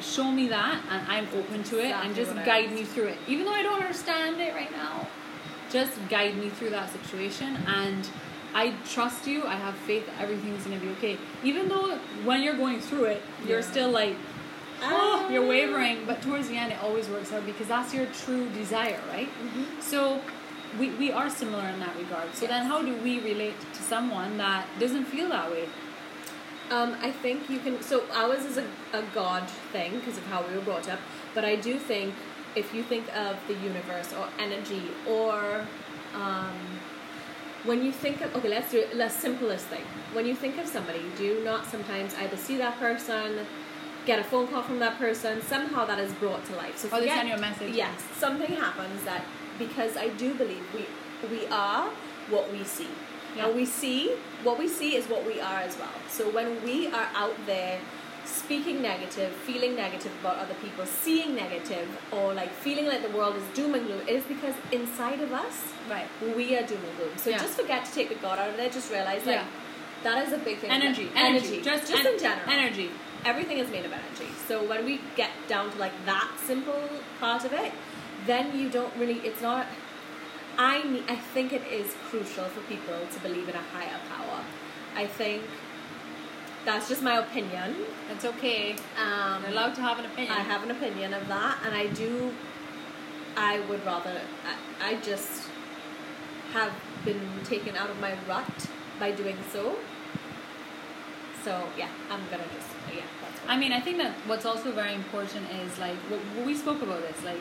show 0.00 0.30
me 0.30 0.48
that, 0.48 0.80
and 0.90 1.06
I'm 1.08 1.28
open 1.36 1.62
to 1.64 1.78
it, 1.78 1.92
and 1.92 2.14
just 2.14 2.34
guide 2.44 2.72
me 2.72 2.84
through 2.84 3.08
it. 3.08 3.18
Even 3.28 3.44
though 3.46 3.52
I 3.52 3.62
don't 3.62 3.80
understand 3.80 4.40
it 4.40 4.52
right 4.54 4.70
now, 4.72 5.06
just 5.70 5.92
guide 6.08 6.36
me 6.36 6.48
through 6.50 6.70
that 6.70 6.90
situation 6.92 7.56
and. 7.66 8.08
I 8.56 8.72
trust 8.94 9.26
you. 9.26 9.44
I 9.44 9.56
have 9.66 9.74
faith 9.90 10.06
that 10.06 10.16
everything's 10.24 10.64
gonna 10.64 10.80
be 10.80 10.88
okay. 10.96 11.18
Even 11.44 11.68
though 11.68 11.96
when 12.24 12.42
you're 12.42 12.56
going 12.64 12.80
through 12.80 13.04
it, 13.14 13.22
you're 13.46 13.60
Yeah. 13.64 13.72
still 13.72 13.90
like, 13.90 14.16
oh, 14.82 15.28
you're 15.30 15.44
Ah. 15.44 15.54
wavering, 15.56 15.96
but 16.06 16.22
towards 16.22 16.48
the 16.48 16.56
end 16.56 16.72
it 16.72 16.78
always 16.82 17.06
works 17.08 17.32
out 17.34 17.44
because 17.44 17.68
that's 17.74 17.92
your 17.92 18.06
true 18.24 18.44
desire, 18.60 19.00
right? 19.12 19.28
Mhm. 19.44 19.64
So 19.82 20.20
we, 20.78 20.86
we 21.02 21.12
are 21.12 21.28
similar 21.28 21.66
in 21.74 21.78
that 21.80 21.94
regard. 21.98 22.34
So 22.34 22.46
then 22.46 22.64
how 22.64 22.80
do 22.80 22.94
we 23.06 23.20
relate 23.20 23.56
to 23.76 23.82
someone 23.82 24.38
that 24.38 24.64
doesn't 24.80 25.04
feel 25.14 25.28
that 25.36 25.50
way? 25.50 25.68
Um, 26.70 26.96
I 27.02 27.10
think 27.12 27.48
you 27.50 27.58
can. 27.60 27.80
So 27.82 28.04
ours 28.22 28.44
is 28.50 28.56
a, 28.56 28.64
a 29.00 29.02
God 29.14 29.44
thing 29.74 29.90
because 29.98 30.16
of 30.18 30.26
how 30.32 30.40
we 30.46 30.54
were 30.56 30.62
brought 30.70 30.88
up. 30.88 30.98
But 31.34 31.44
I 31.44 31.56
do 31.56 31.78
think 31.78 32.14
if 32.56 32.74
you 32.74 32.82
think 32.82 33.04
of 33.14 33.36
the 33.48 33.54
universe 33.70 34.10
or 34.18 34.26
energy 34.46 34.82
or 35.06 35.66
um, 36.14 36.56
when 37.66 37.84
you 37.84 37.92
think 37.92 38.20
of 38.20 38.34
okay, 38.36 38.48
let's 38.48 38.70
do 38.70 38.78
it. 38.78 38.96
The 38.96 39.08
simplest 39.08 39.66
thing. 39.66 39.82
When 40.12 40.26
you 40.26 40.34
think 40.34 40.58
of 40.58 40.66
somebody, 40.66 41.02
do 41.18 41.24
you 41.24 41.44
not 41.44 41.66
sometimes 41.66 42.14
either 42.14 42.36
see 42.36 42.56
that 42.58 42.78
person, 42.78 43.40
get 44.06 44.18
a 44.18 44.24
phone 44.24 44.46
call 44.48 44.62
from 44.62 44.78
that 44.78 44.98
person, 44.98 45.42
somehow 45.42 45.84
that 45.84 45.98
is 45.98 46.12
brought 46.14 46.44
to 46.46 46.56
life. 46.56 46.78
So 46.78 46.88
Or 46.88 46.90
they 46.92 46.98
forget- 47.00 47.16
send 47.16 47.28
you 47.28 47.34
a 47.34 47.40
message. 47.40 47.74
Yes, 47.74 48.00
something 48.16 48.54
happens 48.56 49.04
that 49.04 49.22
because 49.58 49.96
I 49.96 50.08
do 50.08 50.34
believe 50.34 50.64
we 50.74 50.86
we 51.28 51.46
are 51.48 51.88
what 52.30 52.52
we 52.52 52.62
see. 52.64 52.88
Yeah. 53.36 53.46
And 53.46 53.56
we 53.56 53.64
see 53.66 54.10
what 54.44 54.58
we 54.58 54.68
see 54.68 54.96
is 54.96 55.06
what 55.08 55.26
we 55.26 55.40
are 55.40 55.58
as 55.60 55.76
well. 55.78 55.96
So 56.08 56.28
when 56.30 56.62
we 56.62 56.86
are 56.88 57.08
out 57.14 57.36
there 57.46 57.78
speaking 58.26 58.82
negative, 58.82 59.32
feeling 59.32 59.74
negative 59.76 60.12
about 60.20 60.36
other 60.38 60.54
people, 60.54 60.84
seeing 60.84 61.34
negative, 61.34 61.88
or 62.12 62.34
like 62.34 62.50
feeling 62.50 62.86
like 62.86 63.02
the 63.02 63.16
world 63.16 63.36
is 63.36 63.42
doom 63.54 63.74
and 63.74 63.86
gloom, 63.86 64.00
it 64.00 64.10
is 64.10 64.24
because 64.24 64.54
inside 64.72 65.20
of 65.20 65.32
us 65.32 65.72
Right. 65.88 66.06
we 66.36 66.56
are 66.56 66.62
doom 66.66 66.80
and 66.88 66.96
gloom. 66.98 67.12
So 67.16 67.30
Yeah. 67.30 67.38
just 67.38 67.54
forget 67.58 67.84
to 67.84 67.92
take 67.92 68.08
the 68.08 68.16
God 68.16 68.38
out 68.38 68.48
of 68.50 68.56
there. 68.56 68.68
Just 68.68 68.90
realize 68.90 69.24
like 69.24 69.36
Yeah. 69.36 69.44
that 70.02 70.26
is 70.26 70.32
a 70.32 70.38
big 70.38 70.58
thing. 70.58 70.70
Energy, 70.70 71.10
energy, 71.14 71.46
energy, 71.54 71.60
just 71.62 71.86
just 71.90 72.04
en- 72.04 72.12
in 72.14 72.18
general, 72.18 72.50
energy. 72.50 72.90
everything 73.24 73.58
is 73.58 73.70
made 73.70 73.84
of 73.84 73.92
energy. 73.92 74.28
So 74.48 74.62
when 74.64 74.84
we 74.84 75.00
get 75.16 75.30
down 75.48 75.70
to 75.72 75.78
like 75.78 75.92
that 76.06 76.28
simple 76.44 76.88
part 77.20 77.44
of 77.44 77.52
it, 77.52 77.72
then 78.26 78.58
you 78.58 78.68
don't 78.68 78.92
really. 78.96 79.20
It's 79.24 79.40
not. 79.40 79.66
I 80.58 81.02
I 81.08 81.16
think 81.16 81.52
it 81.52 81.62
is 81.70 81.94
crucial 82.10 82.44
for 82.44 82.60
people 82.62 82.98
to 83.12 83.18
believe 83.20 83.48
in 83.48 83.54
a 83.54 83.66
higher 83.74 84.00
power. 84.14 84.40
I 84.96 85.06
think 85.06 85.42
that's 86.66 86.88
just 86.88 87.02
my 87.02 87.18
opinion. 87.18 87.74
It's 88.12 88.24
okay. 88.26 88.76
Um, 89.00 89.42
You're 89.42 89.52
allowed 89.52 89.74
to 89.76 89.80
have 89.80 89.98
an 89.98 90.04
opinion. 90.04 90.36
I 90.36 90.40
have 90.40 90.62
an 90.62 90.70
opinion 90.70 91.14
of 91.14 91.26
that, 91.28 91.58
and 91.64 91.74
I 91.74 91.86
do. 91.86 92.34
I 93.36 93.60
would 93.60 93.84
rather. 93.86 94.20
I, 94.80 94.90
I 94.90 94.94
just 94.96 95.48
have 96.52 96.72
been 97.04 97.20
taken 97.44 97.76
out 97.76 97.88
of 97.88 97.98
my 98.00 98.14
rut 98.28 98.66
by 99.00 99.12
doing 99.12 99.36
so. 99.50 99.76
So 101.44 101.62
yeah, 101.78 101.88
I'm 102.10 102.20
gonna 102.30 102.48
just 102.54 102.70
yeah. 102.94 103.02
That's 103.22 103.40
I 103.48 103.56
mean, 103.56 103.72
I 103.72 103.80
think 103.80 103.98
that 103.98 104.12
what's 104.26 104.44
also 104.44 104.72
very 104.72 104.94
important 104.94 105.46
is 105.62 105.78
like 105.78 105.96
what, 106.10 106.20
what 106.20 106.46
we 106.46 106.54
spoke 106.54 106.82
about 106.82 107.00
this 107.02 107.24
like 107.24 107.40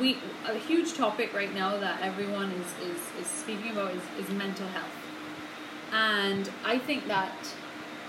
we 0.00 0.18
a 0.48 0.54
huge 0.54 0.94
topic 0.94 1.34
right 1.34 1.54
now 1.54 1.76
that 1.78 2.00
everyone 2.02 2.50
is 2.50 2.90
is, 2.90 3.00
is 3.20 3.26
speaking 3.26 3.72
about 3.72 3.92
is, 3.92 4.02
is 4.18 4.28
mental 4.30 4.66
health, 4.68 4.96
and 5.94 6.50
I 6.64 6.78
think 6.78 7.06
that 7.06 7.32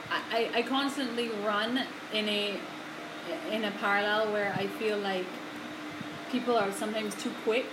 I, 0.09 0.49
I 0.53 0.61
constantly 0.63 1.29
run 1.45 1.81
in 2.11 2.27
a 2.27 2.59
in 3.51 3.63
a 3.63 3.71
parallel 3.71 4.31
where 4.33 4.53
I 4.53 4.67
feel 4.67 4.97
like 4.97 5.25
people 6.31 6.55
are 6.57 6.71
sometimes 6.71 7.15
too 7.15 7.31
quick 7.43 7.67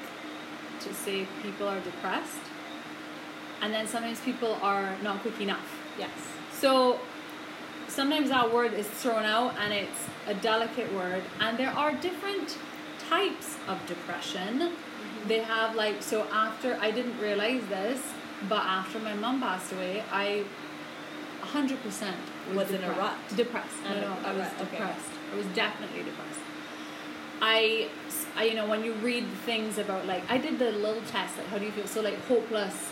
to 0.81 0.93
say 0.95 1.27
people 1.43 1.67
are 1.67 1.81
depressed, 1.81 2.45
and 3.63 3.73
then 3.73 3.87
sometimes 3.87 4.21
people 4.21 4.59
are 4.63 4.97
not 5.03 5.21
quick 5.21 5.41
enough. 5.41 5.81
yes. 5.99 6.11
So 6.53 7.01
sometimes 7.89 8.29
that 8.29 8.53
word 8.53 8.73
is 8.75 8.89
thrown 8.89 9.25
out 9.25 9.57
and 9.59 9.73
it's 9.73 10.09
a 10.27 10.35
delicate 10.35 10.93
word, 10.93 11.23
and 11.41 11.59
there 11.59 11.71
are 11.71 11.93
different 11.95 12.59
types 13.09 13.57
of 13.67 13.85
depression. 13.87 14.53
Mm-hmm. 14.59 15.29
They 15.29 15.41
have 15.41 15.75
like 15.75 16.03
so 16.03 16.27
after 16.33 16.79
I 16.81 16.91
didn't 16.91 17.19
realize 17.19 17.65
this, 17.69 18.01
but 18.49 18.63
after 18.63 18.99
my 18.99 19.15
mom 19.15 19.41
passed 19.41 19.73
away, 19.73 20.03
I 20.11 20.45
hundred 21.43 21.83
percent 21.83 22.17
Was 22.55 22.71
in 22.71 22.83
a 22.83 22.93
rut? 22.93 23.15
Depressed. 23.37 23.83
No, 23.85 24.01
no, 24.01 24.17
I 24.25 24.33
was 24.33 24.47
okay. 24.47 24.71
depressed. 24.71 25.11
I 25.33 25.37
was 25.37 25.47
definitely 25.47 26.03
depressed. 26.05 26.41
I, 27.41 27.89
I, 28.37 28.45
you 28.45 28.55
know, 28.55 28.69
when 28.69 28.85
you 28.85 28.93
read 28.95 29.27
things 29.45 29.79
about 29.79 30.07
like 30.07 30.23
I 30.31 30.39
did 30.39 30.59
the 30.59 30.71
little 30.73 31.03
test, 31.03 31.37
like 31.37 31.49
how 31.49 31.59
do 31.59 31.65
you 31.65 31.73
feel? 31.73 31.87
So 31.87 32.01
like 32.01 32.19
hopeless. 32.27 32.91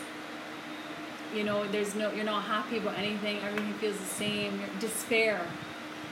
You 1.33 1.45
know, 1.45 1.65
there's 1.71 1.95
no, 1.95 2.11
you're 2.11 2.25
not 2.25 2.43
happy 2.43 2.77
about 2.77 2.97
anything. 2.97 3.39
Everything 3.39 3.73
feels 3.75 3.97
the 3.97 4.05
same. 4.05 4.59
You're, 4.59 4.79
despair. 4.81 5.47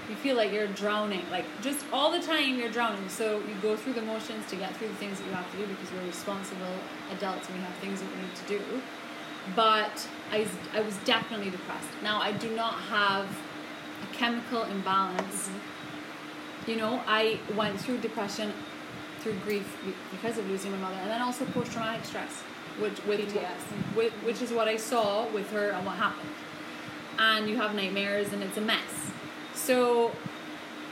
You 0.09 0.15
feel 0.15 0.37
like 0.37 0.53
you're 0.53 0.67
drowning. 0.67 1.25
Like 1.29 1.43
just 1.61 1.85
all 1.91 2.09
the 2.09 2.21
time 2.21 2.57
you're 2.57 2.71
drowning. 2.71 3.09
So 3.09 3.39
you 3.39 3.55
go 3.61 3.75
through 3.75 3.93
the 3.93 4.01
motions 4.01 4.47
to 4.49 4.55
get 4.55 4.73
through 4.77 4.87
the 4.87 4.95
things 4.95 5.19
that 5.19 5.27
you 5.27 5.33
have 5.33 5.51
to 5.51 5.57
do 5.57 5.67
because 5.67 5.91
we're 5.91 6.07
responsible 6.07 6.73
adults 7.11 7.49
and 7.49 7.57
we 7.57 7.63
have 7.65 7.75
things 7.75 7.99
that 7.99 8.09
we 8.09 8.21
need 8.21 8.35
to 8.35 8.47
do. 8.47 8.81
But 9.55 10.07
I, 10.31 10.39
was- 10.39 10.57
I 10.73 10.81
was 10.81 10.95
definitely 11.05 11.49
depressed. 11.49 11.89
Now 12.03 12.19
I 12.21 12.31
do 12.33 12.55
not 12.55 12.75
have 12.75 13.25
a 14.03 14.15
chemical 14.15 14.63
imbalance 14.63 15.49
you 16.69 16.75
know, 16.75 17.01
I 17.07 17.39
went 17.55 17.79
through 17.81 17.97
depression, 17.97 18.53
through 19.21 19.33
grief 19.43 19.65
because 20.11 20.37
of 20.37 20.47
losing 20.47 20.71
my 20.71 20.77
mother, 20.77 20.97
and 21.01 21.09
then 21.09 21.21
also 21.21 21.45
post 21.45 21.71
traumatic 21.71 22.05
stress, 22.05 22.41
which 22.79 23.03
with, 23.05 23.35
with 23.95 24.13
which 24.23 24.41
is 24.41 24.51
what 24.51 24.67
I 24.67 24.77
saw 24.77 25.27
with 25.31 25.49
her 25.51 25.71
and 25.71 25.83
what 25.85 25.95
happened. 25.95 26.29
And 27.17 27.49
you 27.49 27.57
have 27.57 27.75
nightmares, 27.75 28.31
and 28.33 28.43
it's 28.43 28.57
a 28.57 28.61
mess. 28.61 29.11
So, 29.55 30.11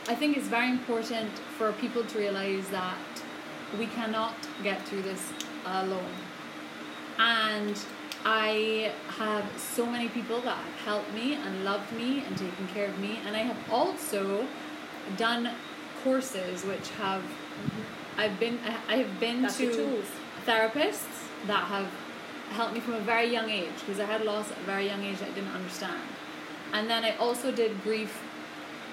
I 0.10 0.16
think 0.16 0.36
it's 0.36 0.48
very 0.48 0.70
important 0.70 1.30
for 1.58 1.72
people 1.74 2.04
to 2.04 2.18
realize 2.18 2.68
that 2.70 2.98
we 3.78 3.86
cannot 3.88 4.34
get 4.64 4.82
through 4.88 5.04
this 5.04 5.32
alone. 5.66 6.16
And 7.20 7.78
I 8.30 8.92
have 9.20 9.46
so 9.58 9.86
many 9.86 10.10
people 10.10 10.42
that 10.42 10.58
have 10.58 10.80
helped 10.84 11.14
me 11.14 11.36
and 11.36 11.64
loved 11.64 11.94
me 11.94 12.26
and 12.26 12.38
taken 12.38 12.68
care 12.74 12.90
of 12.90 13.00
me, 13.00 13.22
and 13.26 13.38
I 13.38 13.40
have 13.40 13.56
also 13.72 14.46
done 15.16 15.50
courses 16.04 16.66
which 16.66 16.90
have 17.00 17.24
I've 18.18 18.38
been 18.38 18.60
I 18.90 18.98
have 18.98 19.18
been 19.22 19.44
That's 19.44 19.58
to 19.60 20.04
therapists 20.46 21.24
that 21.46 21.64
have 21.68 21.88
helped 22.50 22.74
me 22.74 22.82
from 22.82 22.96
a 22.96 23.00
very 23.00 23.32
young 23.32 23.50
age 23.50 23.80
because 23.80 24.02
I 24.02 24.04
had 24.04 24.26
loss 24.26 24.52
at 24.52 24.58
a 24.58 24.64
very 24.64 24.88
young 24.88 25.06
age 25.06 25.20
that 25.20 25.30
I 25.30 25.34
didn't 25.34 25.56
understand. 25.56 26.02
And 26.74 26.90
then 26.90 27.06
I 27.06 27.16
also 27.16 27.50
did 27.54 27.82
grief 27.82 28.22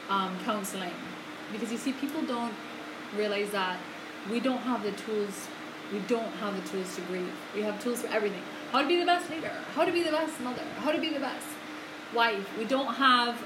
um, 0.08 0.38
counseling 0.44 0.94
because 1.50 1.72
you 1.72 1.78
see, 1.78 1.92
people 1.92 2.22
don't 2.22 2.54
realize 3.16 3.50
that 3.50 3.78
we 4.30 4.38
don't 4.38 4.62
have 4.62 4.84
the 4.84 4.92
tools. 4.92 5.48
We 5.92 5.98
don't 6.06 6.32
have 6.34 6.54
the 6.54 6.68
tools 6.70 6.94
to 6.94 7.02
grieve. 7.02 7.32
We 7.52 7.62
have 7.62 7.82
tools 7.82 8.02
for 8.02 8.08
everything. 8.08 8.42
How 8.74 8.82
to 8.82 8.88
be 8.88 8.98
the 8.98 9.06
best 9.06 9.30
leader. 9.30 9.52
How 9.76 9.84
to 9.84 9.92
be 9.92 10.02
the 10.02 10.10
best 10.10 10.40
mother. 10.40 10.62
How 10.78 10.90
to 10.90 11.00
be 11.00 11.10
the 11.10 11.20
best 11.20 11.46
wife. 12.12 12.58
We 12.58 12.64
don't 12.64 12.92
have 12.94 13.40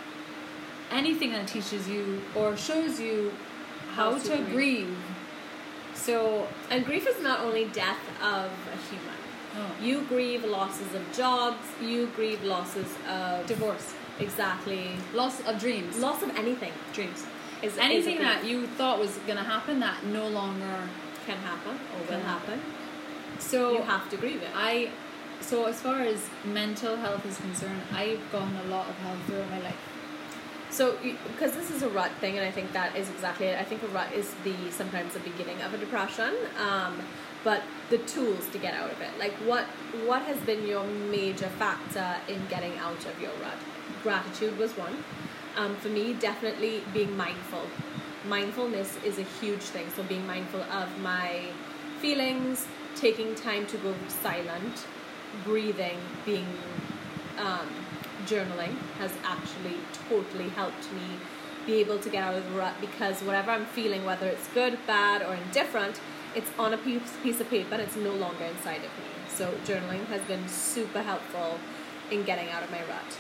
anything 0.91 1.33
that 1.33 1.47
teaches 1.47 1.87
you 1.87 2.23
or 2.35 2.57
shows 2.57 2.99
you 2.99 3.35
how, 3.95 4.13
How 4.13 4.19
to 4.19 4.25
to 4.31 4.37
grieve. 4.39 4.53
grieve. 4.87 4.97
So 5.93 6.49
And 6.71 6.83
grief 6.87 7.07
is 7.07 7.23
not 7.23 7.41
only 7.41 7.67
death 7.67 7.99
of 8.23 8.47
a 8.73 8.77
human. 8.89 9.19
oh, 9.59 9.85
You 9.85 10.01
grieve 10.09 10.45
losses 10.47 10.95
of 10.95 11.03
jobs. 11.13 11.59
You 11.83 12.07
grieve 12.17 12.43
losses 12.43 12.87
of 13.07 13.47
divorce, 13.47 13.95
exactly 14.19 14.93
loss 15.13 15.47
of 15.47 15.61
dreams, 15.61 15.99
loss 15.99 16.23
of 16.23 16.31
anything. 16.39 16.73
dreams. 16.95 17.27
Is 17.61 17.77
Anything 17.77 18.17
is 18.17 18.23
that 18.23 18.47
you 18.47 18.67
thought 18.67 18.99
was 18.99 19.19
gonna 19.27 19.45
happen 19.45 19.79
that 19.81 20.07
no 20.07 20.27
longer. 20.29 20.89
can 21.27 21.37
happen 21.37 21.75
or 21.95 22.07
Can 22.07 22.21
will 22.21 22.25
happen. 22.27 22.63
So 23.39 23.73
you 23.75 23.83
have 23.83 24.09
to 24.09 24.17
grieve 24.17 24.41
it. 24.43 24.49
I, 24.57 24.89
so 25.41 25.67
as 25.67 25.81
far 25.81 26.01
as 26.01 26.29
mental 26.45 26.97
health 26.97 27.25
is 27.27 27.39
concerned, 27.39 27.81
I've 27.93 28.21
gotten 28.33 28.57
a 28.57 28.65
lot 28.65 28.89
of 28.89 28.97
help 28.99 29.19
throughout 29.27 29.51
my 29.51 29.61
life. 29.61 29.77
So, 30.71 30.97
because 31.03 31.53
this 31.53 31.71
is 31.71 31.83
a 31.83 31.89
rut 31.89 32.13
thing, 32.21 32.37
and 32.37 32.47
I 32.47 32.51
think 32.51 32.73
that 32.73 32.95
is 32.95 33.09
exactly 33.09 33.47
it. 33.47 33.59
I 33.59 33.65
think 33.65 33.83
a 33.83 33.89
rut 33.89 34.13
is 34.13 34.35
the 34.45 34.55
sometimes 34.71 35.15
the 35.15 35.21
beginning 35.21 35.61
of 35.63 35.73
a 35.73 35.79
depression, 35.79 36.35
um, 36.59 37.01
but 37.43 37.63
the 37.89 37.99
tools 37.99 38.47
to 38.51 38.59
get 38.59 38.75
out 38.75 38.91
of 38.91 39.01
it. 39.01 39.11
Like, 39.19 39.33
what 39.47 39.65
what 40.07 40.23
has 40.23 40.37
been 40.41 40.67
your 40.67 40.85
major 40.85 41.49
factor 41.49 42.17
in 42.29 42.41
getting 42.49 42.77
out 42.79 43.05
of 43.07 43.21
your 43.21 43.33
rut? 43.43 43.57
Gratitude 44.03 44.59
was 44.59 44.73
one. 44.73 45.05
Um, 45.57 45.75
for 45.77 45.89
me, 45.89 46.13
definitely 46.13 46.83
being 46.93 47.17
mindful. 47.17 47.63
Mindfulness 48.29 48.99
is 49.05 49.19
a 49.19 49.27
huge 49.41 49.63
thing. 49.63 49.89
So, 49.97 50.03
being 50.03 50.27
mindful 50.27 50.63
of 50.65 51.01
my 51.01 51.47
feelings, 51.99 52.67
taking 52.95 53.35
time 53.35 53.67
to 53.69 53.79
go 53.79 53.95
silent, 54.23 54.87
breathing, 55.45 55.99
being 56.25 56.47
um, 57.39 57.69
journaling 58.27 58.77
has 58.99 59.13
actually 59.25 59.77
totally 60.09 60.49
helped 60.51 60.93
me 60.93 61.19
be 61.67 61.75
able 61.75 61.99
to 61.99 62.09
get 62.09 62.25
out 62.25 62.35
of 62.35 62.45
the 62.45 62.59
rut 62.59 62.75
because 62.81 63.21
whatever 63.23 63.51
I'm 63.51 63.67
feeling, 63.67 64.05
whether 64.05 64.27
it's 64.27 64.49
good, 64.49 64.79
bad, 64.87 65.23
or 65.23 65.35
indifferent, 65.35 66.01
it's 66.35 66.51
on 66.59 66.73
a 66.75 66.79
piece, 66.79 67.41
of 67.41 67.51
paper 67.51 67.75
and 67.75 67.83
it's 67.83 67.97
no 67.97 68.13
longer 68.13 68.45
inside 68.45 68.77
of 68.77 68.83
me. 68.83 69.11
So, 69.29 69.53
journaling 69.65 70.07
has 70.07 70.23
been 70.23 70.49
super 70.49 71.03
helpful 71.03 71.59
in 72.11 72.25
getting 72.25 72.49
out 72.51 72.63
of 72.63 72.71
my 72.71 72.81
rut. 72.81 73.19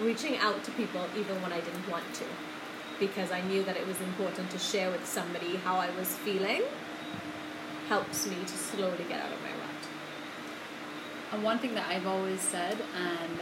Reaching 0.00 0.38
out 0.38 0.62
to 0.64 0.70
people 0.72 1.02
even 1.18 1.42
when 1.42 1.52
I 1.52 1.60
didn't 1.60 1.88
want 1.90 2.04
to. 2.14 2.24
because 2.98 3.32
I 3.32 3.40
knew 3.42 3.64
that 3.64 3.76
it 3.76 3.86
was 3.86 4.00
important 4.00 4.50
to 4.50 4.58
share 4.58 4.90
with 4.90 5.04
somebody 5.04 5.56
how 5.56 5.76
I 5.76 5.90
was 5.98 6.08
feeling 6.18 6.62
helps 7.88 8.26
me 8.26 8.36
to 8.36 8.48
slowly 8.48 9.04
get 9.08 9.20
out 9.20 9.32
of 9.32 9.41
one 11.40 11.58
thing 11.58 11.74
that 11.74 11.88
I've 11.88 12.06
always 12.06 12.40
said, 12.40 12.76
and 12.96 13.40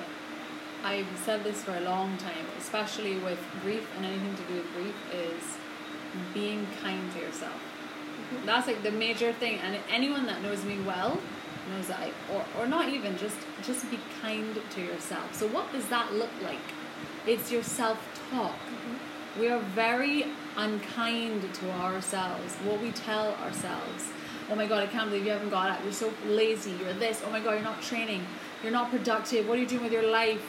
I've 0.85 1.07
said 1.25 1.45
this 1.45 1.63
for 1.63 1.77
a 1.77 1.81
long 1.81 2.17
time, 2.19 2.47
especially 2.59 3.19
with 3.19 3.39
grief 3.63 3.87
and 3.97 4.07
anything 4.07 4.37
to 4.37 4.43
do 4.45 4.55
with 4.55 4.73
grief, 4.75 4.95
is 5.13 5.43
being 6.33 6.67
kind 6.83 7.13
to 7.13 7.21
yourself. 7.21 7.55
Mm-hmm. 7.55 8.47
That's 8.47 8.67
like 8.67 8.83
the 8.83 8.91
major 8.91 9.33
thing, 9.33 9.59
and 9.59 9.77
anyone 9.91 10.27
that 10.27 10.43
knows 10.43 10.65
me 10.65 10.79
well 10.81 11.19
knows 11.71 11.89
that 11.89 12.01
I, 12.01 12.13
or, 12.33 12.45
or 12.59 12.67
not 12.67 12.89
even, 12.89 13.17
just 13.19 13.37
just 13.63 13.91
be 13.91 13.99
kind 14.23 14.59
to 14.71 14.81
yourself. 14.81 15.35
So 15.35 15.47
what 15.49 15.73
does 15.73 15.89
that 15.89 16.13
look 16.15 16.31
like? 16.43 16.59
It's 17.27 17.53
your 17.53 17.63
self-talk. 17.63 18.53
Mm-hmm. 18.53 19.41
We 19.41 19.49
are 19.49 19.61
very 19.61 20.27
unkind 20.57 21.53
to 21.55 21.71
ourselves. 21.73 22.57
What 22.65 22.81
we 22.81 22.91
tell 22.93 23.35
ourselves. 23.35 24.11
Oh 24.51 24.57
my 24.57 24.67
god, 24.67 24.83
I 24.83 24.87
can't 24.87 25.09
believe 25.09 25.25
you 25.25 25.31
haven't 25.31 25.51
got 25.51 25.71
up. 25.71 25.79
You're 25.85 25.93
so 25.93 26.13
lazy. 26.27 26.73
You're 26.73 26.93
this. 26.95 27.23
Oh 27.25 27.31
my 27.31 27.41
god, 27.41 27.53
you're 27.53 27.63
not 27.63 27.81
training. 27.81 28.27
You're 28.63 28.73
not 28.73 28.91
productive. 28.91 29.49
What 29.49 29.59
are 29.59 29.61
you 29.61 29.67
doing 29.67 29.85
with 29.85 29.93
your 29.93 30.11
life? 30.11 30.43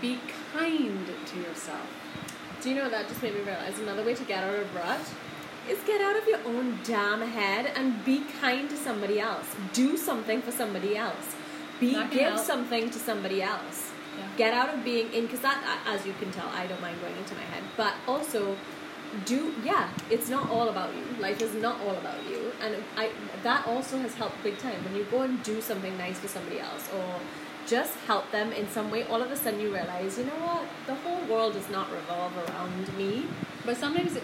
Be 0.00 0.18
kind 0.52 1.06
to 1.26 1.36
yourself. 1.40 1.86
Do 2.60 2.70
you 2.70 2.76
know 2.76 2.90
that 2.90 3.08
just 3.08 3.22
made 3.22 3.34
me 3.34 3.40
realize 3.40 3.78
another 3.78 4.04
way 4.04 4.14
to 4.14 4.24
get 4.24 4.44
out 4.44 4.54
of 4.54 4.74
rut 4.74 5.00
is 5.68 5.78
get 5.86 6.00
out 6.00 6.16
of 6.16 6.26
your 6.28 6.40
own 6.46 6.78
damn 6.84 7.22
head 7.22 7.72
and 7.74 8.04
be 8.04 8.24
kind 8.40 8.68
to 8.68 8.76
somebody 8.76 9.18
else. 9.18 9.54
Do 9.72 9.96
something 9.96 10.42
for 10.42 10.52
somebody 10.52 10.96
else. 10.96 11.34
Be 11.80 11.92
give 12.10 12.12
help. 12.12 12.38
something 12.38 12.90
to 12.90 12.98
somebody 12.98 13.42
else. 13.42 13.92
Yeah. 14.18 14.28
Get 14.36 14.54
out 14.54 14.74
of 14.74 14.84
being 14.84 15.12
in 15.12 15.24
because 15.24 15.40
that, 15.40 15.80
as 15.86 16.06
you 16.06 16.12
can 16.20 16.30
tell, 16.30 16.48
I 16.48 16.66
don't 16.66 16.80
mind 16.80 17.00
going 17.00 17.16
into 17.16 17.34
my 17.34 17.42
head. 17.42 17.62
But 17.76 17.94
also, 18.06 18.56
do 19.24 19.54
yeah, 19.64 19.88
it's 20.10 20.28
not 20.28 20.50
all 20.50 20.68
about 20.68 20.90
you. 20.94 21.04
Life 21.20 21.40
is 21.40 21.54
not 21.54 21.80
all 21.80 21.92
about 21.96 22.24
you, 22.28 22.52
and 22.62 22.76
I 22.96 23.10
that 23.42 23.66
also 23.66 23.98
has 23.98 24.14
helped 24.14 24.42
big 24.42 24.58
time. 24.58 24.82
When 24.84 24.94
you 24.96 25.04
go 25.10 25.22
and 25.22 25.42
do 25.42 25.60
something 25.60 25.96
nice 25.98 26.18
for 26.18 26.28
somebody 26.28 26.60
else 26.60 26.88
or 26.94 27.20
just 27.66 27.94
help 28.06 28.30
them 28.30 28.52
in 28.52 28.68
some 28.68 28.90
way, 28.90 29.04
all 29.04 29.22
of 29.22 29.30
a 29.30 29.36
sudden 29.36 29.60
you 29.60 29.72
realize, 29.72 30.18
you 30.18 30.24
know 30.24 30.32
what, 30.46 30.64
the 30.86 30.94
whole 30.94 31.22
world 31.26 31.54
does 31.54 31.70
not 31.70 31.90
revolve 31.90 32.32
around 32.36 32.96
me. 32.98 33.26
But 33.64 33.78
sometimes, 33.78 34.16
it, 34.16 34.22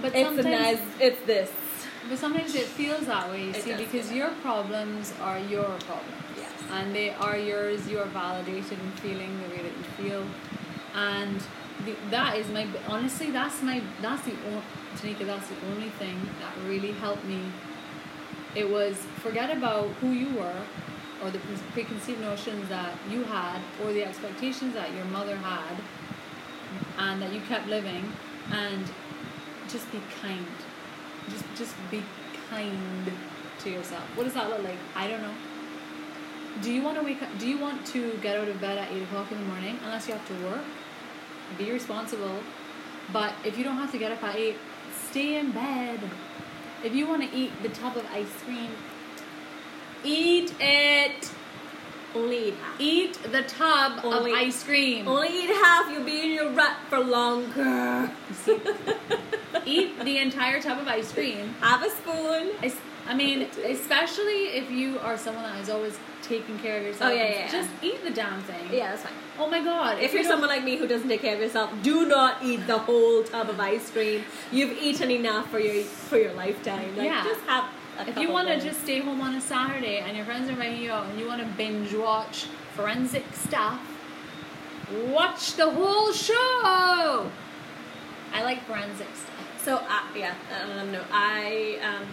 but 0.00 0.14
It's 0.14 0.26
sometimes, 0.26 0.46
nice, 0.46 0.80
it's 1.00 1.20
this. 1.26 1.50
but 2.08 2.18
sometimes 2.18 2.54
it 2.54 2.64
feels 2.66 3.06
that 3.06 3.30
way. 3.30 3.44
You 3.44 3.50
It 3.50 3.56
see, 3.62 3.74
because 3.74 4.10
your 4.12 4.30
problems 4.42 5.12
are 5.20 5.38
your 5.38 5.64
problems. 5.88 6.16
Yes. 6.38 6.50
and 6.72 6.94
they 6.94 7.10
are 7.10 7.36
yours. 7.36 7.86
You 7.88 7.98
are 7.98 8.06
validated 8.06 8.72
in 8.72 8.90
feeling 9.02 9.38
the 9.42 9.48
way 9.54 9.62
that 9.66 9.76
you 9.76 9.84
feel, 10.10 10.24
and 10.94 11.40
the, 11.84 11.94
that 12.10 12.36
is 12.36 12.48
my 12.48 12.66
honestly. 12.88 13.30
That's 13.30 13.62
my 13.62 13.82
that's 14.00 14.22
the 14.22 14.34
only 14.46 14.62
Tanika. 14.96 15.26
That's 15.26 15.48
the 15.48 15.56
only 15.70 15.90
thing 15.90 16.16
that 16.40 16.68
really 16.68 16.92
helped 16.92 17.24
me. 17.24 17.40
It 18.54 18.68
was 18.68 18.96
forget 19.18 19.56
about 19.56 19.86
who 20.00 20.10
you 20.10 20.34
were, 20.34 20.62
or 21.22 21.30
the 21.30 21.38
preconceived 21.72 22.20
notions 22.20 22.68
that 22.68 22.92
you 23.08 23.24
had, 23.24 23.60
or 23.82 23.92
the 23.92 24.04
expectations 24.04 24.74
that 24.74 24.92
your 24.94 25.04
mother 25.06 25.36
had, 25.36 25.76
and 26.98 27.22
that 27.22 27.32
you 27.32 27.40
kept 27.42 27.68
living, 27.68 28.12
and 28.52 28.84
just 29.68 29.90
be 29.92 30.00
kind. 30.20 30.46
Just 31.28 31.44
just 31.56 31.74
be 31.90 32.02
kind 32.48 33.12
to 33.60 33.70
yourself. 33.70 34.02
What 34.16 34.24
does 34.24 34.34
that 34.34 34.48
look 34.48 34.62
like? 34.62 34.78
I 34.94 35.08
don't 35.08 35.22
know. 35.22 35.34
Do 36.62 36.72
you 36.72 36.82
want 36.82 36.98
to 36.98 37.04
wake 37.04 37.22
up? 37.22 37.28
Do 37.38 37.46
you 37.46 37.58
want 37.58 37.86
to 37.86 38.18
get 38.20 38.36
out 38.36 38.48
of 38.48 38.60
bed 38.60 38.78
at 38.78 38.90
eight 38.90 39.02
o'clock 39.02 39.30
in 39.30 39.38
the 39.38 39.44
morning? 39.44 39.78
Unless 39.84 40.08
you 40.08 40.14
have 40.14 40.26
to 40.26 40.44
work, 40.44 40.64
be 41.58 41.70
responsible. 41.72 42.40
But 43.12 43.34
if 43.44 43.58
you 43.58 43.64
don't 43.64 43.76
have 43.76 43.92
to 43.92 43.98
get 43.98 44.12
up 44.12 44.22
at 44.22 44.36
eight, 44.36 44.56
stay 45.10 45.36
in 45.38 45.52
bed. 45.52 46.00
If 46.84 46.94
you 46.94 47.06
want 47.06 47.22
to 47.28 47.36
eat 47.36 47.62
the 47.62 47.68
tub 47.68 47.96
of 47.96 48.06
ice 48.12 48.32
cream, 48.44 48.70
eat 50.04 50.54
it. 50.60 51.30
Only 52.14 52.48
eat 52.48 52.54
half. 52.54 52.80
Eat 52.80 53.18
the 53.22 53.42
tub 53.42 54.00
Only- 54.02 54.32
of 54.32 54.38
ice 54.38 54.64
cream. 54.64 55.06
Only 55.06 55.28
eat 55.28 55.50
half, 55.50 55.90
you'll 55.90 56.04
be 56.04 56.22
in 56.22 56.30
your 56.30 56.50
rut 56.50 56.76
for 56.88 56.98
longer. 56.98 58.10
eat 59.64 59.98
the 60.00 60.18
entire 60.18 60.60
tub 60.60 60.78
of 60.78 60.88
ice 60.88 61.12
cream. 61.12 61.54
Have 61.60 61.84
a 61.84 61.90
spoon. 61.90 62.50
I 63.06 63.14
mean, 63.14 63.48
especially 63.64 64.48
if 64.56 64.70
you 64.70 64.98
are 65.00 65.16
someone 65.18 65.44
that 65.44 65.60
is 65.60 65.68
always 65.70 65.98
taking 66.30 66.58
care 66.60 66.78
of 66.78 66.84
yourself. 66.84 67.10
Oh, 67.10 67.14
yeah, 67.14 67.24
yeah, 67.24 67.50
Just 67.50 67.68
eat 67.82 68.02
the 68.04 68.10
damn 68.10 68.40
thing. 68.42 68.64
Yeah, 68.72 68.90
that's 68.90 69.02
fine. 69.02 69.12
Oh 69.38 69.50
my 69.50 69.62
god. 69.62 69.98
If 69.98 70.12
you 70.12 70.20
you're 70.20 70.28
someone 70.28 70.48
like 70.48 70.64
me 70.64 70.76
who 70.76 70.86
doesn't 70.86 71.08
take 71.08 71.22
care 71.22 71.34
of 71.34 71.40
yourself, 71.40 71.70
do 71.82 72.06
not 72.06 72.42
eat 72.42 72.66
the 72.66 72.78
whole 72.78 73.24
tub 73.24 73.50
of 73.50 73.58
ice 73.58 73.90
cream. 73.90 74.22
You've 74.52 74.78
eaten 74.78 75.10
enough 75.10 75.50
for 75.50 75.58
your 75.58 75.82
for 75.82 76.16
your 76.18 76.32
lifetime. 76.34 76.96
Like, 76.96 77.06
Yeah. 77.06 77.24
just 77.24 77.40
have. 77.46 77.64
A 77.98 78.08
If 78.08 78.16
you 78.16 78.30
want 78.30 78.48
to 78.48 78.58
just 78.58 78.80
stay 78.82 79.00
home 79.00 79.20
on 79.20 79.34
a 79.34 79.40
Saturday 79.40 79.98
and 79.98 80.16
your 80.16 80.24
friends 80.24 80.48
are 80.48 80.52
inviting 80.52 80.80
you 80.80 80.90
out 80.92 81.06
and 81.06 81.20
you 81.20 81.26
want 81.26 81.40
to 81.42 81.48
binge 81.62 81.92
watch 81.92 82.46
forensic 82.74 83.26
stuff, 83.34 83.78
watch 85.08 85.54
the 85.56 85.68
whole 85.68 86.12
show. 86.12 87.30
I 88.32 88.42
like 88.42 88.64
forensic 88.64 89.08
stuff. 89.24 89.46
So 89.66 89.76
uh, 89.76 90.02
yeah, 90.16 90.34
um, 90.62 90.92
no, 90.92 91.02
I 91.12 91.78
um, 91.88 92.06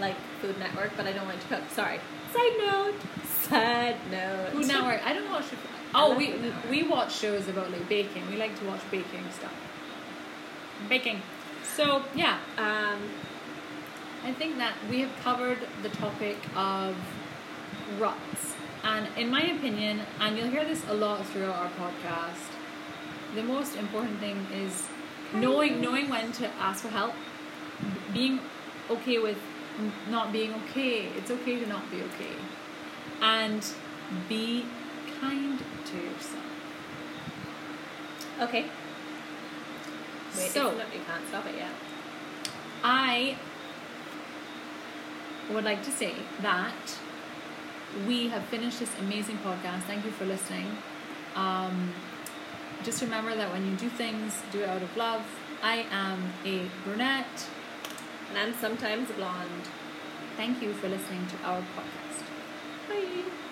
like 0.00 0.16
Food 0.40 0.58
Network, 0.58 0.92
but 0.96 1.06
I 1.06 1.12
don't 1.12 1.28
like 1.28 1.40
to 1.40 1.48
cook. 1.54 1.64
Sorry. 1.70 2.00
Side 2.34 2.56
note. 2.58 2.94
Side 3.42 3.96
note. 4.10 4.50
Food 4.52 4.66
Network. 4.66 5.00
I 5.06 5.12
don't 5.12 5.30
watch. 5.30 5.44
Oh, 5.94 6.16
we 6.16 6.34
we 6.70 6.82
watch 6.82 7.14
shows 7.16 7.48
about 7.48 7.70
like 7.70 7.88
baking. 7.88 8.28
We 8.30 8.36
like 8.36 8.58
to 8.58 8.64
watch 8.66 8.80
baking 8.90 9.24
stuff. 9.30 9.54
Baking. 10.88 11.22
So 11.76 12.02
yeah, 12.14 12.38
Um, 12.58 12.98
I 14.24 14.32
think 14.32 14.58
that 14.58 14.74
we 14.90 15.00
have 15.00 15.10
covered 15.22 15.58
the 15.82 15.88
topic 15.90 16.36
of 16.56 16.96
ruts. 17.98 18.54
And 18.84 19.06
in 19.16 19.30
my 19.30 19.42
opinion, 19.42 20.00
and 20.20 20.36
you'll 20.36 20.48
hear 20.50 20.64
this 20.64 20.82
a 20.88 20.94
lot 20.94 21.24
throughout 21.26 21.56
our 21.56 21.70
podcast, 21.70 22.46
the 23.34 23.42
most 23.42 23.76
important 23.76 24.18
thing 24.20 24.46
is 24.52 24.86
knowing 25.34 25.80
knowing 25.80 26.08
when 26.08 26.32
to 26.32 26.46
ask 26.60 26.82
for 26.82 26.88
help, 26.88 27.14
being 28.12 28.40
okay 28.90 29.18
with 29.18 29.38
not 30.10 30.32
being 30.32 30.52
okay. 30.54 31.06
It's 31.16 31.30
okay 31.30 31.58
to 31.60 31.66
not 31.66 31.90
be 31.90 32.02
okay. 32.02 32.34
And 33.22 33.64
be 34.28 34.64
kind 35.20 35.58
to 35.86 35.96
yourself. 35.96 36.44
okay. 38.42 38.62
Wait, 40.36 40.50
So- 40.50 40.72
not, 40.72 40.94
you 40.94 41.00
can't 41.06 41.26
stop 41.28 41.46
it 41.46 41.56
yet. 41.56 41.72
I 42.84 43.36
would 45.50 45.64
like 45.64 45.82
to 45.84 45.90
say 45.90 46.14
that 46.42 46.98
we 48.06 48.28
have 48.28 48.44
finished 48.44 48.78
this 48.78 48.90
amazing 49.00 49.38
podcast. 49.38 49.82
Thank 49.82 50.04
you 50.04 50.10
for 50.12 50.24
listening. 50.26 50.76
Um, 51.34 51.92
just 52.84 53.02
remember 53.02 53.34
that 53.34 53.50
when 53.52 53.64
you 53.68 53.76
do 53.76 53.88
things, 53.88 54.40
do 54.52 54.60
it 54.60 54.68
out 54.68 54.82
of 54.82 54.96
love. 54.96 55.24
I 55.62 55.86
am 55.90 56.32
a 56.44 56.66
brunette. 56.84 57.46
And 58.28 58.38
I'm 58.38 58.54
sometimes 58.54 59.10
blonde. 59.10 59.64
Thank 60.36 60.62
you 60.62 60.72
for 60.74 60.88
listening 60.88 61.26
to 61.28 61.48
our 61.48 61.60
podcast. 61.60 62.22
Bye. 62.88 63.47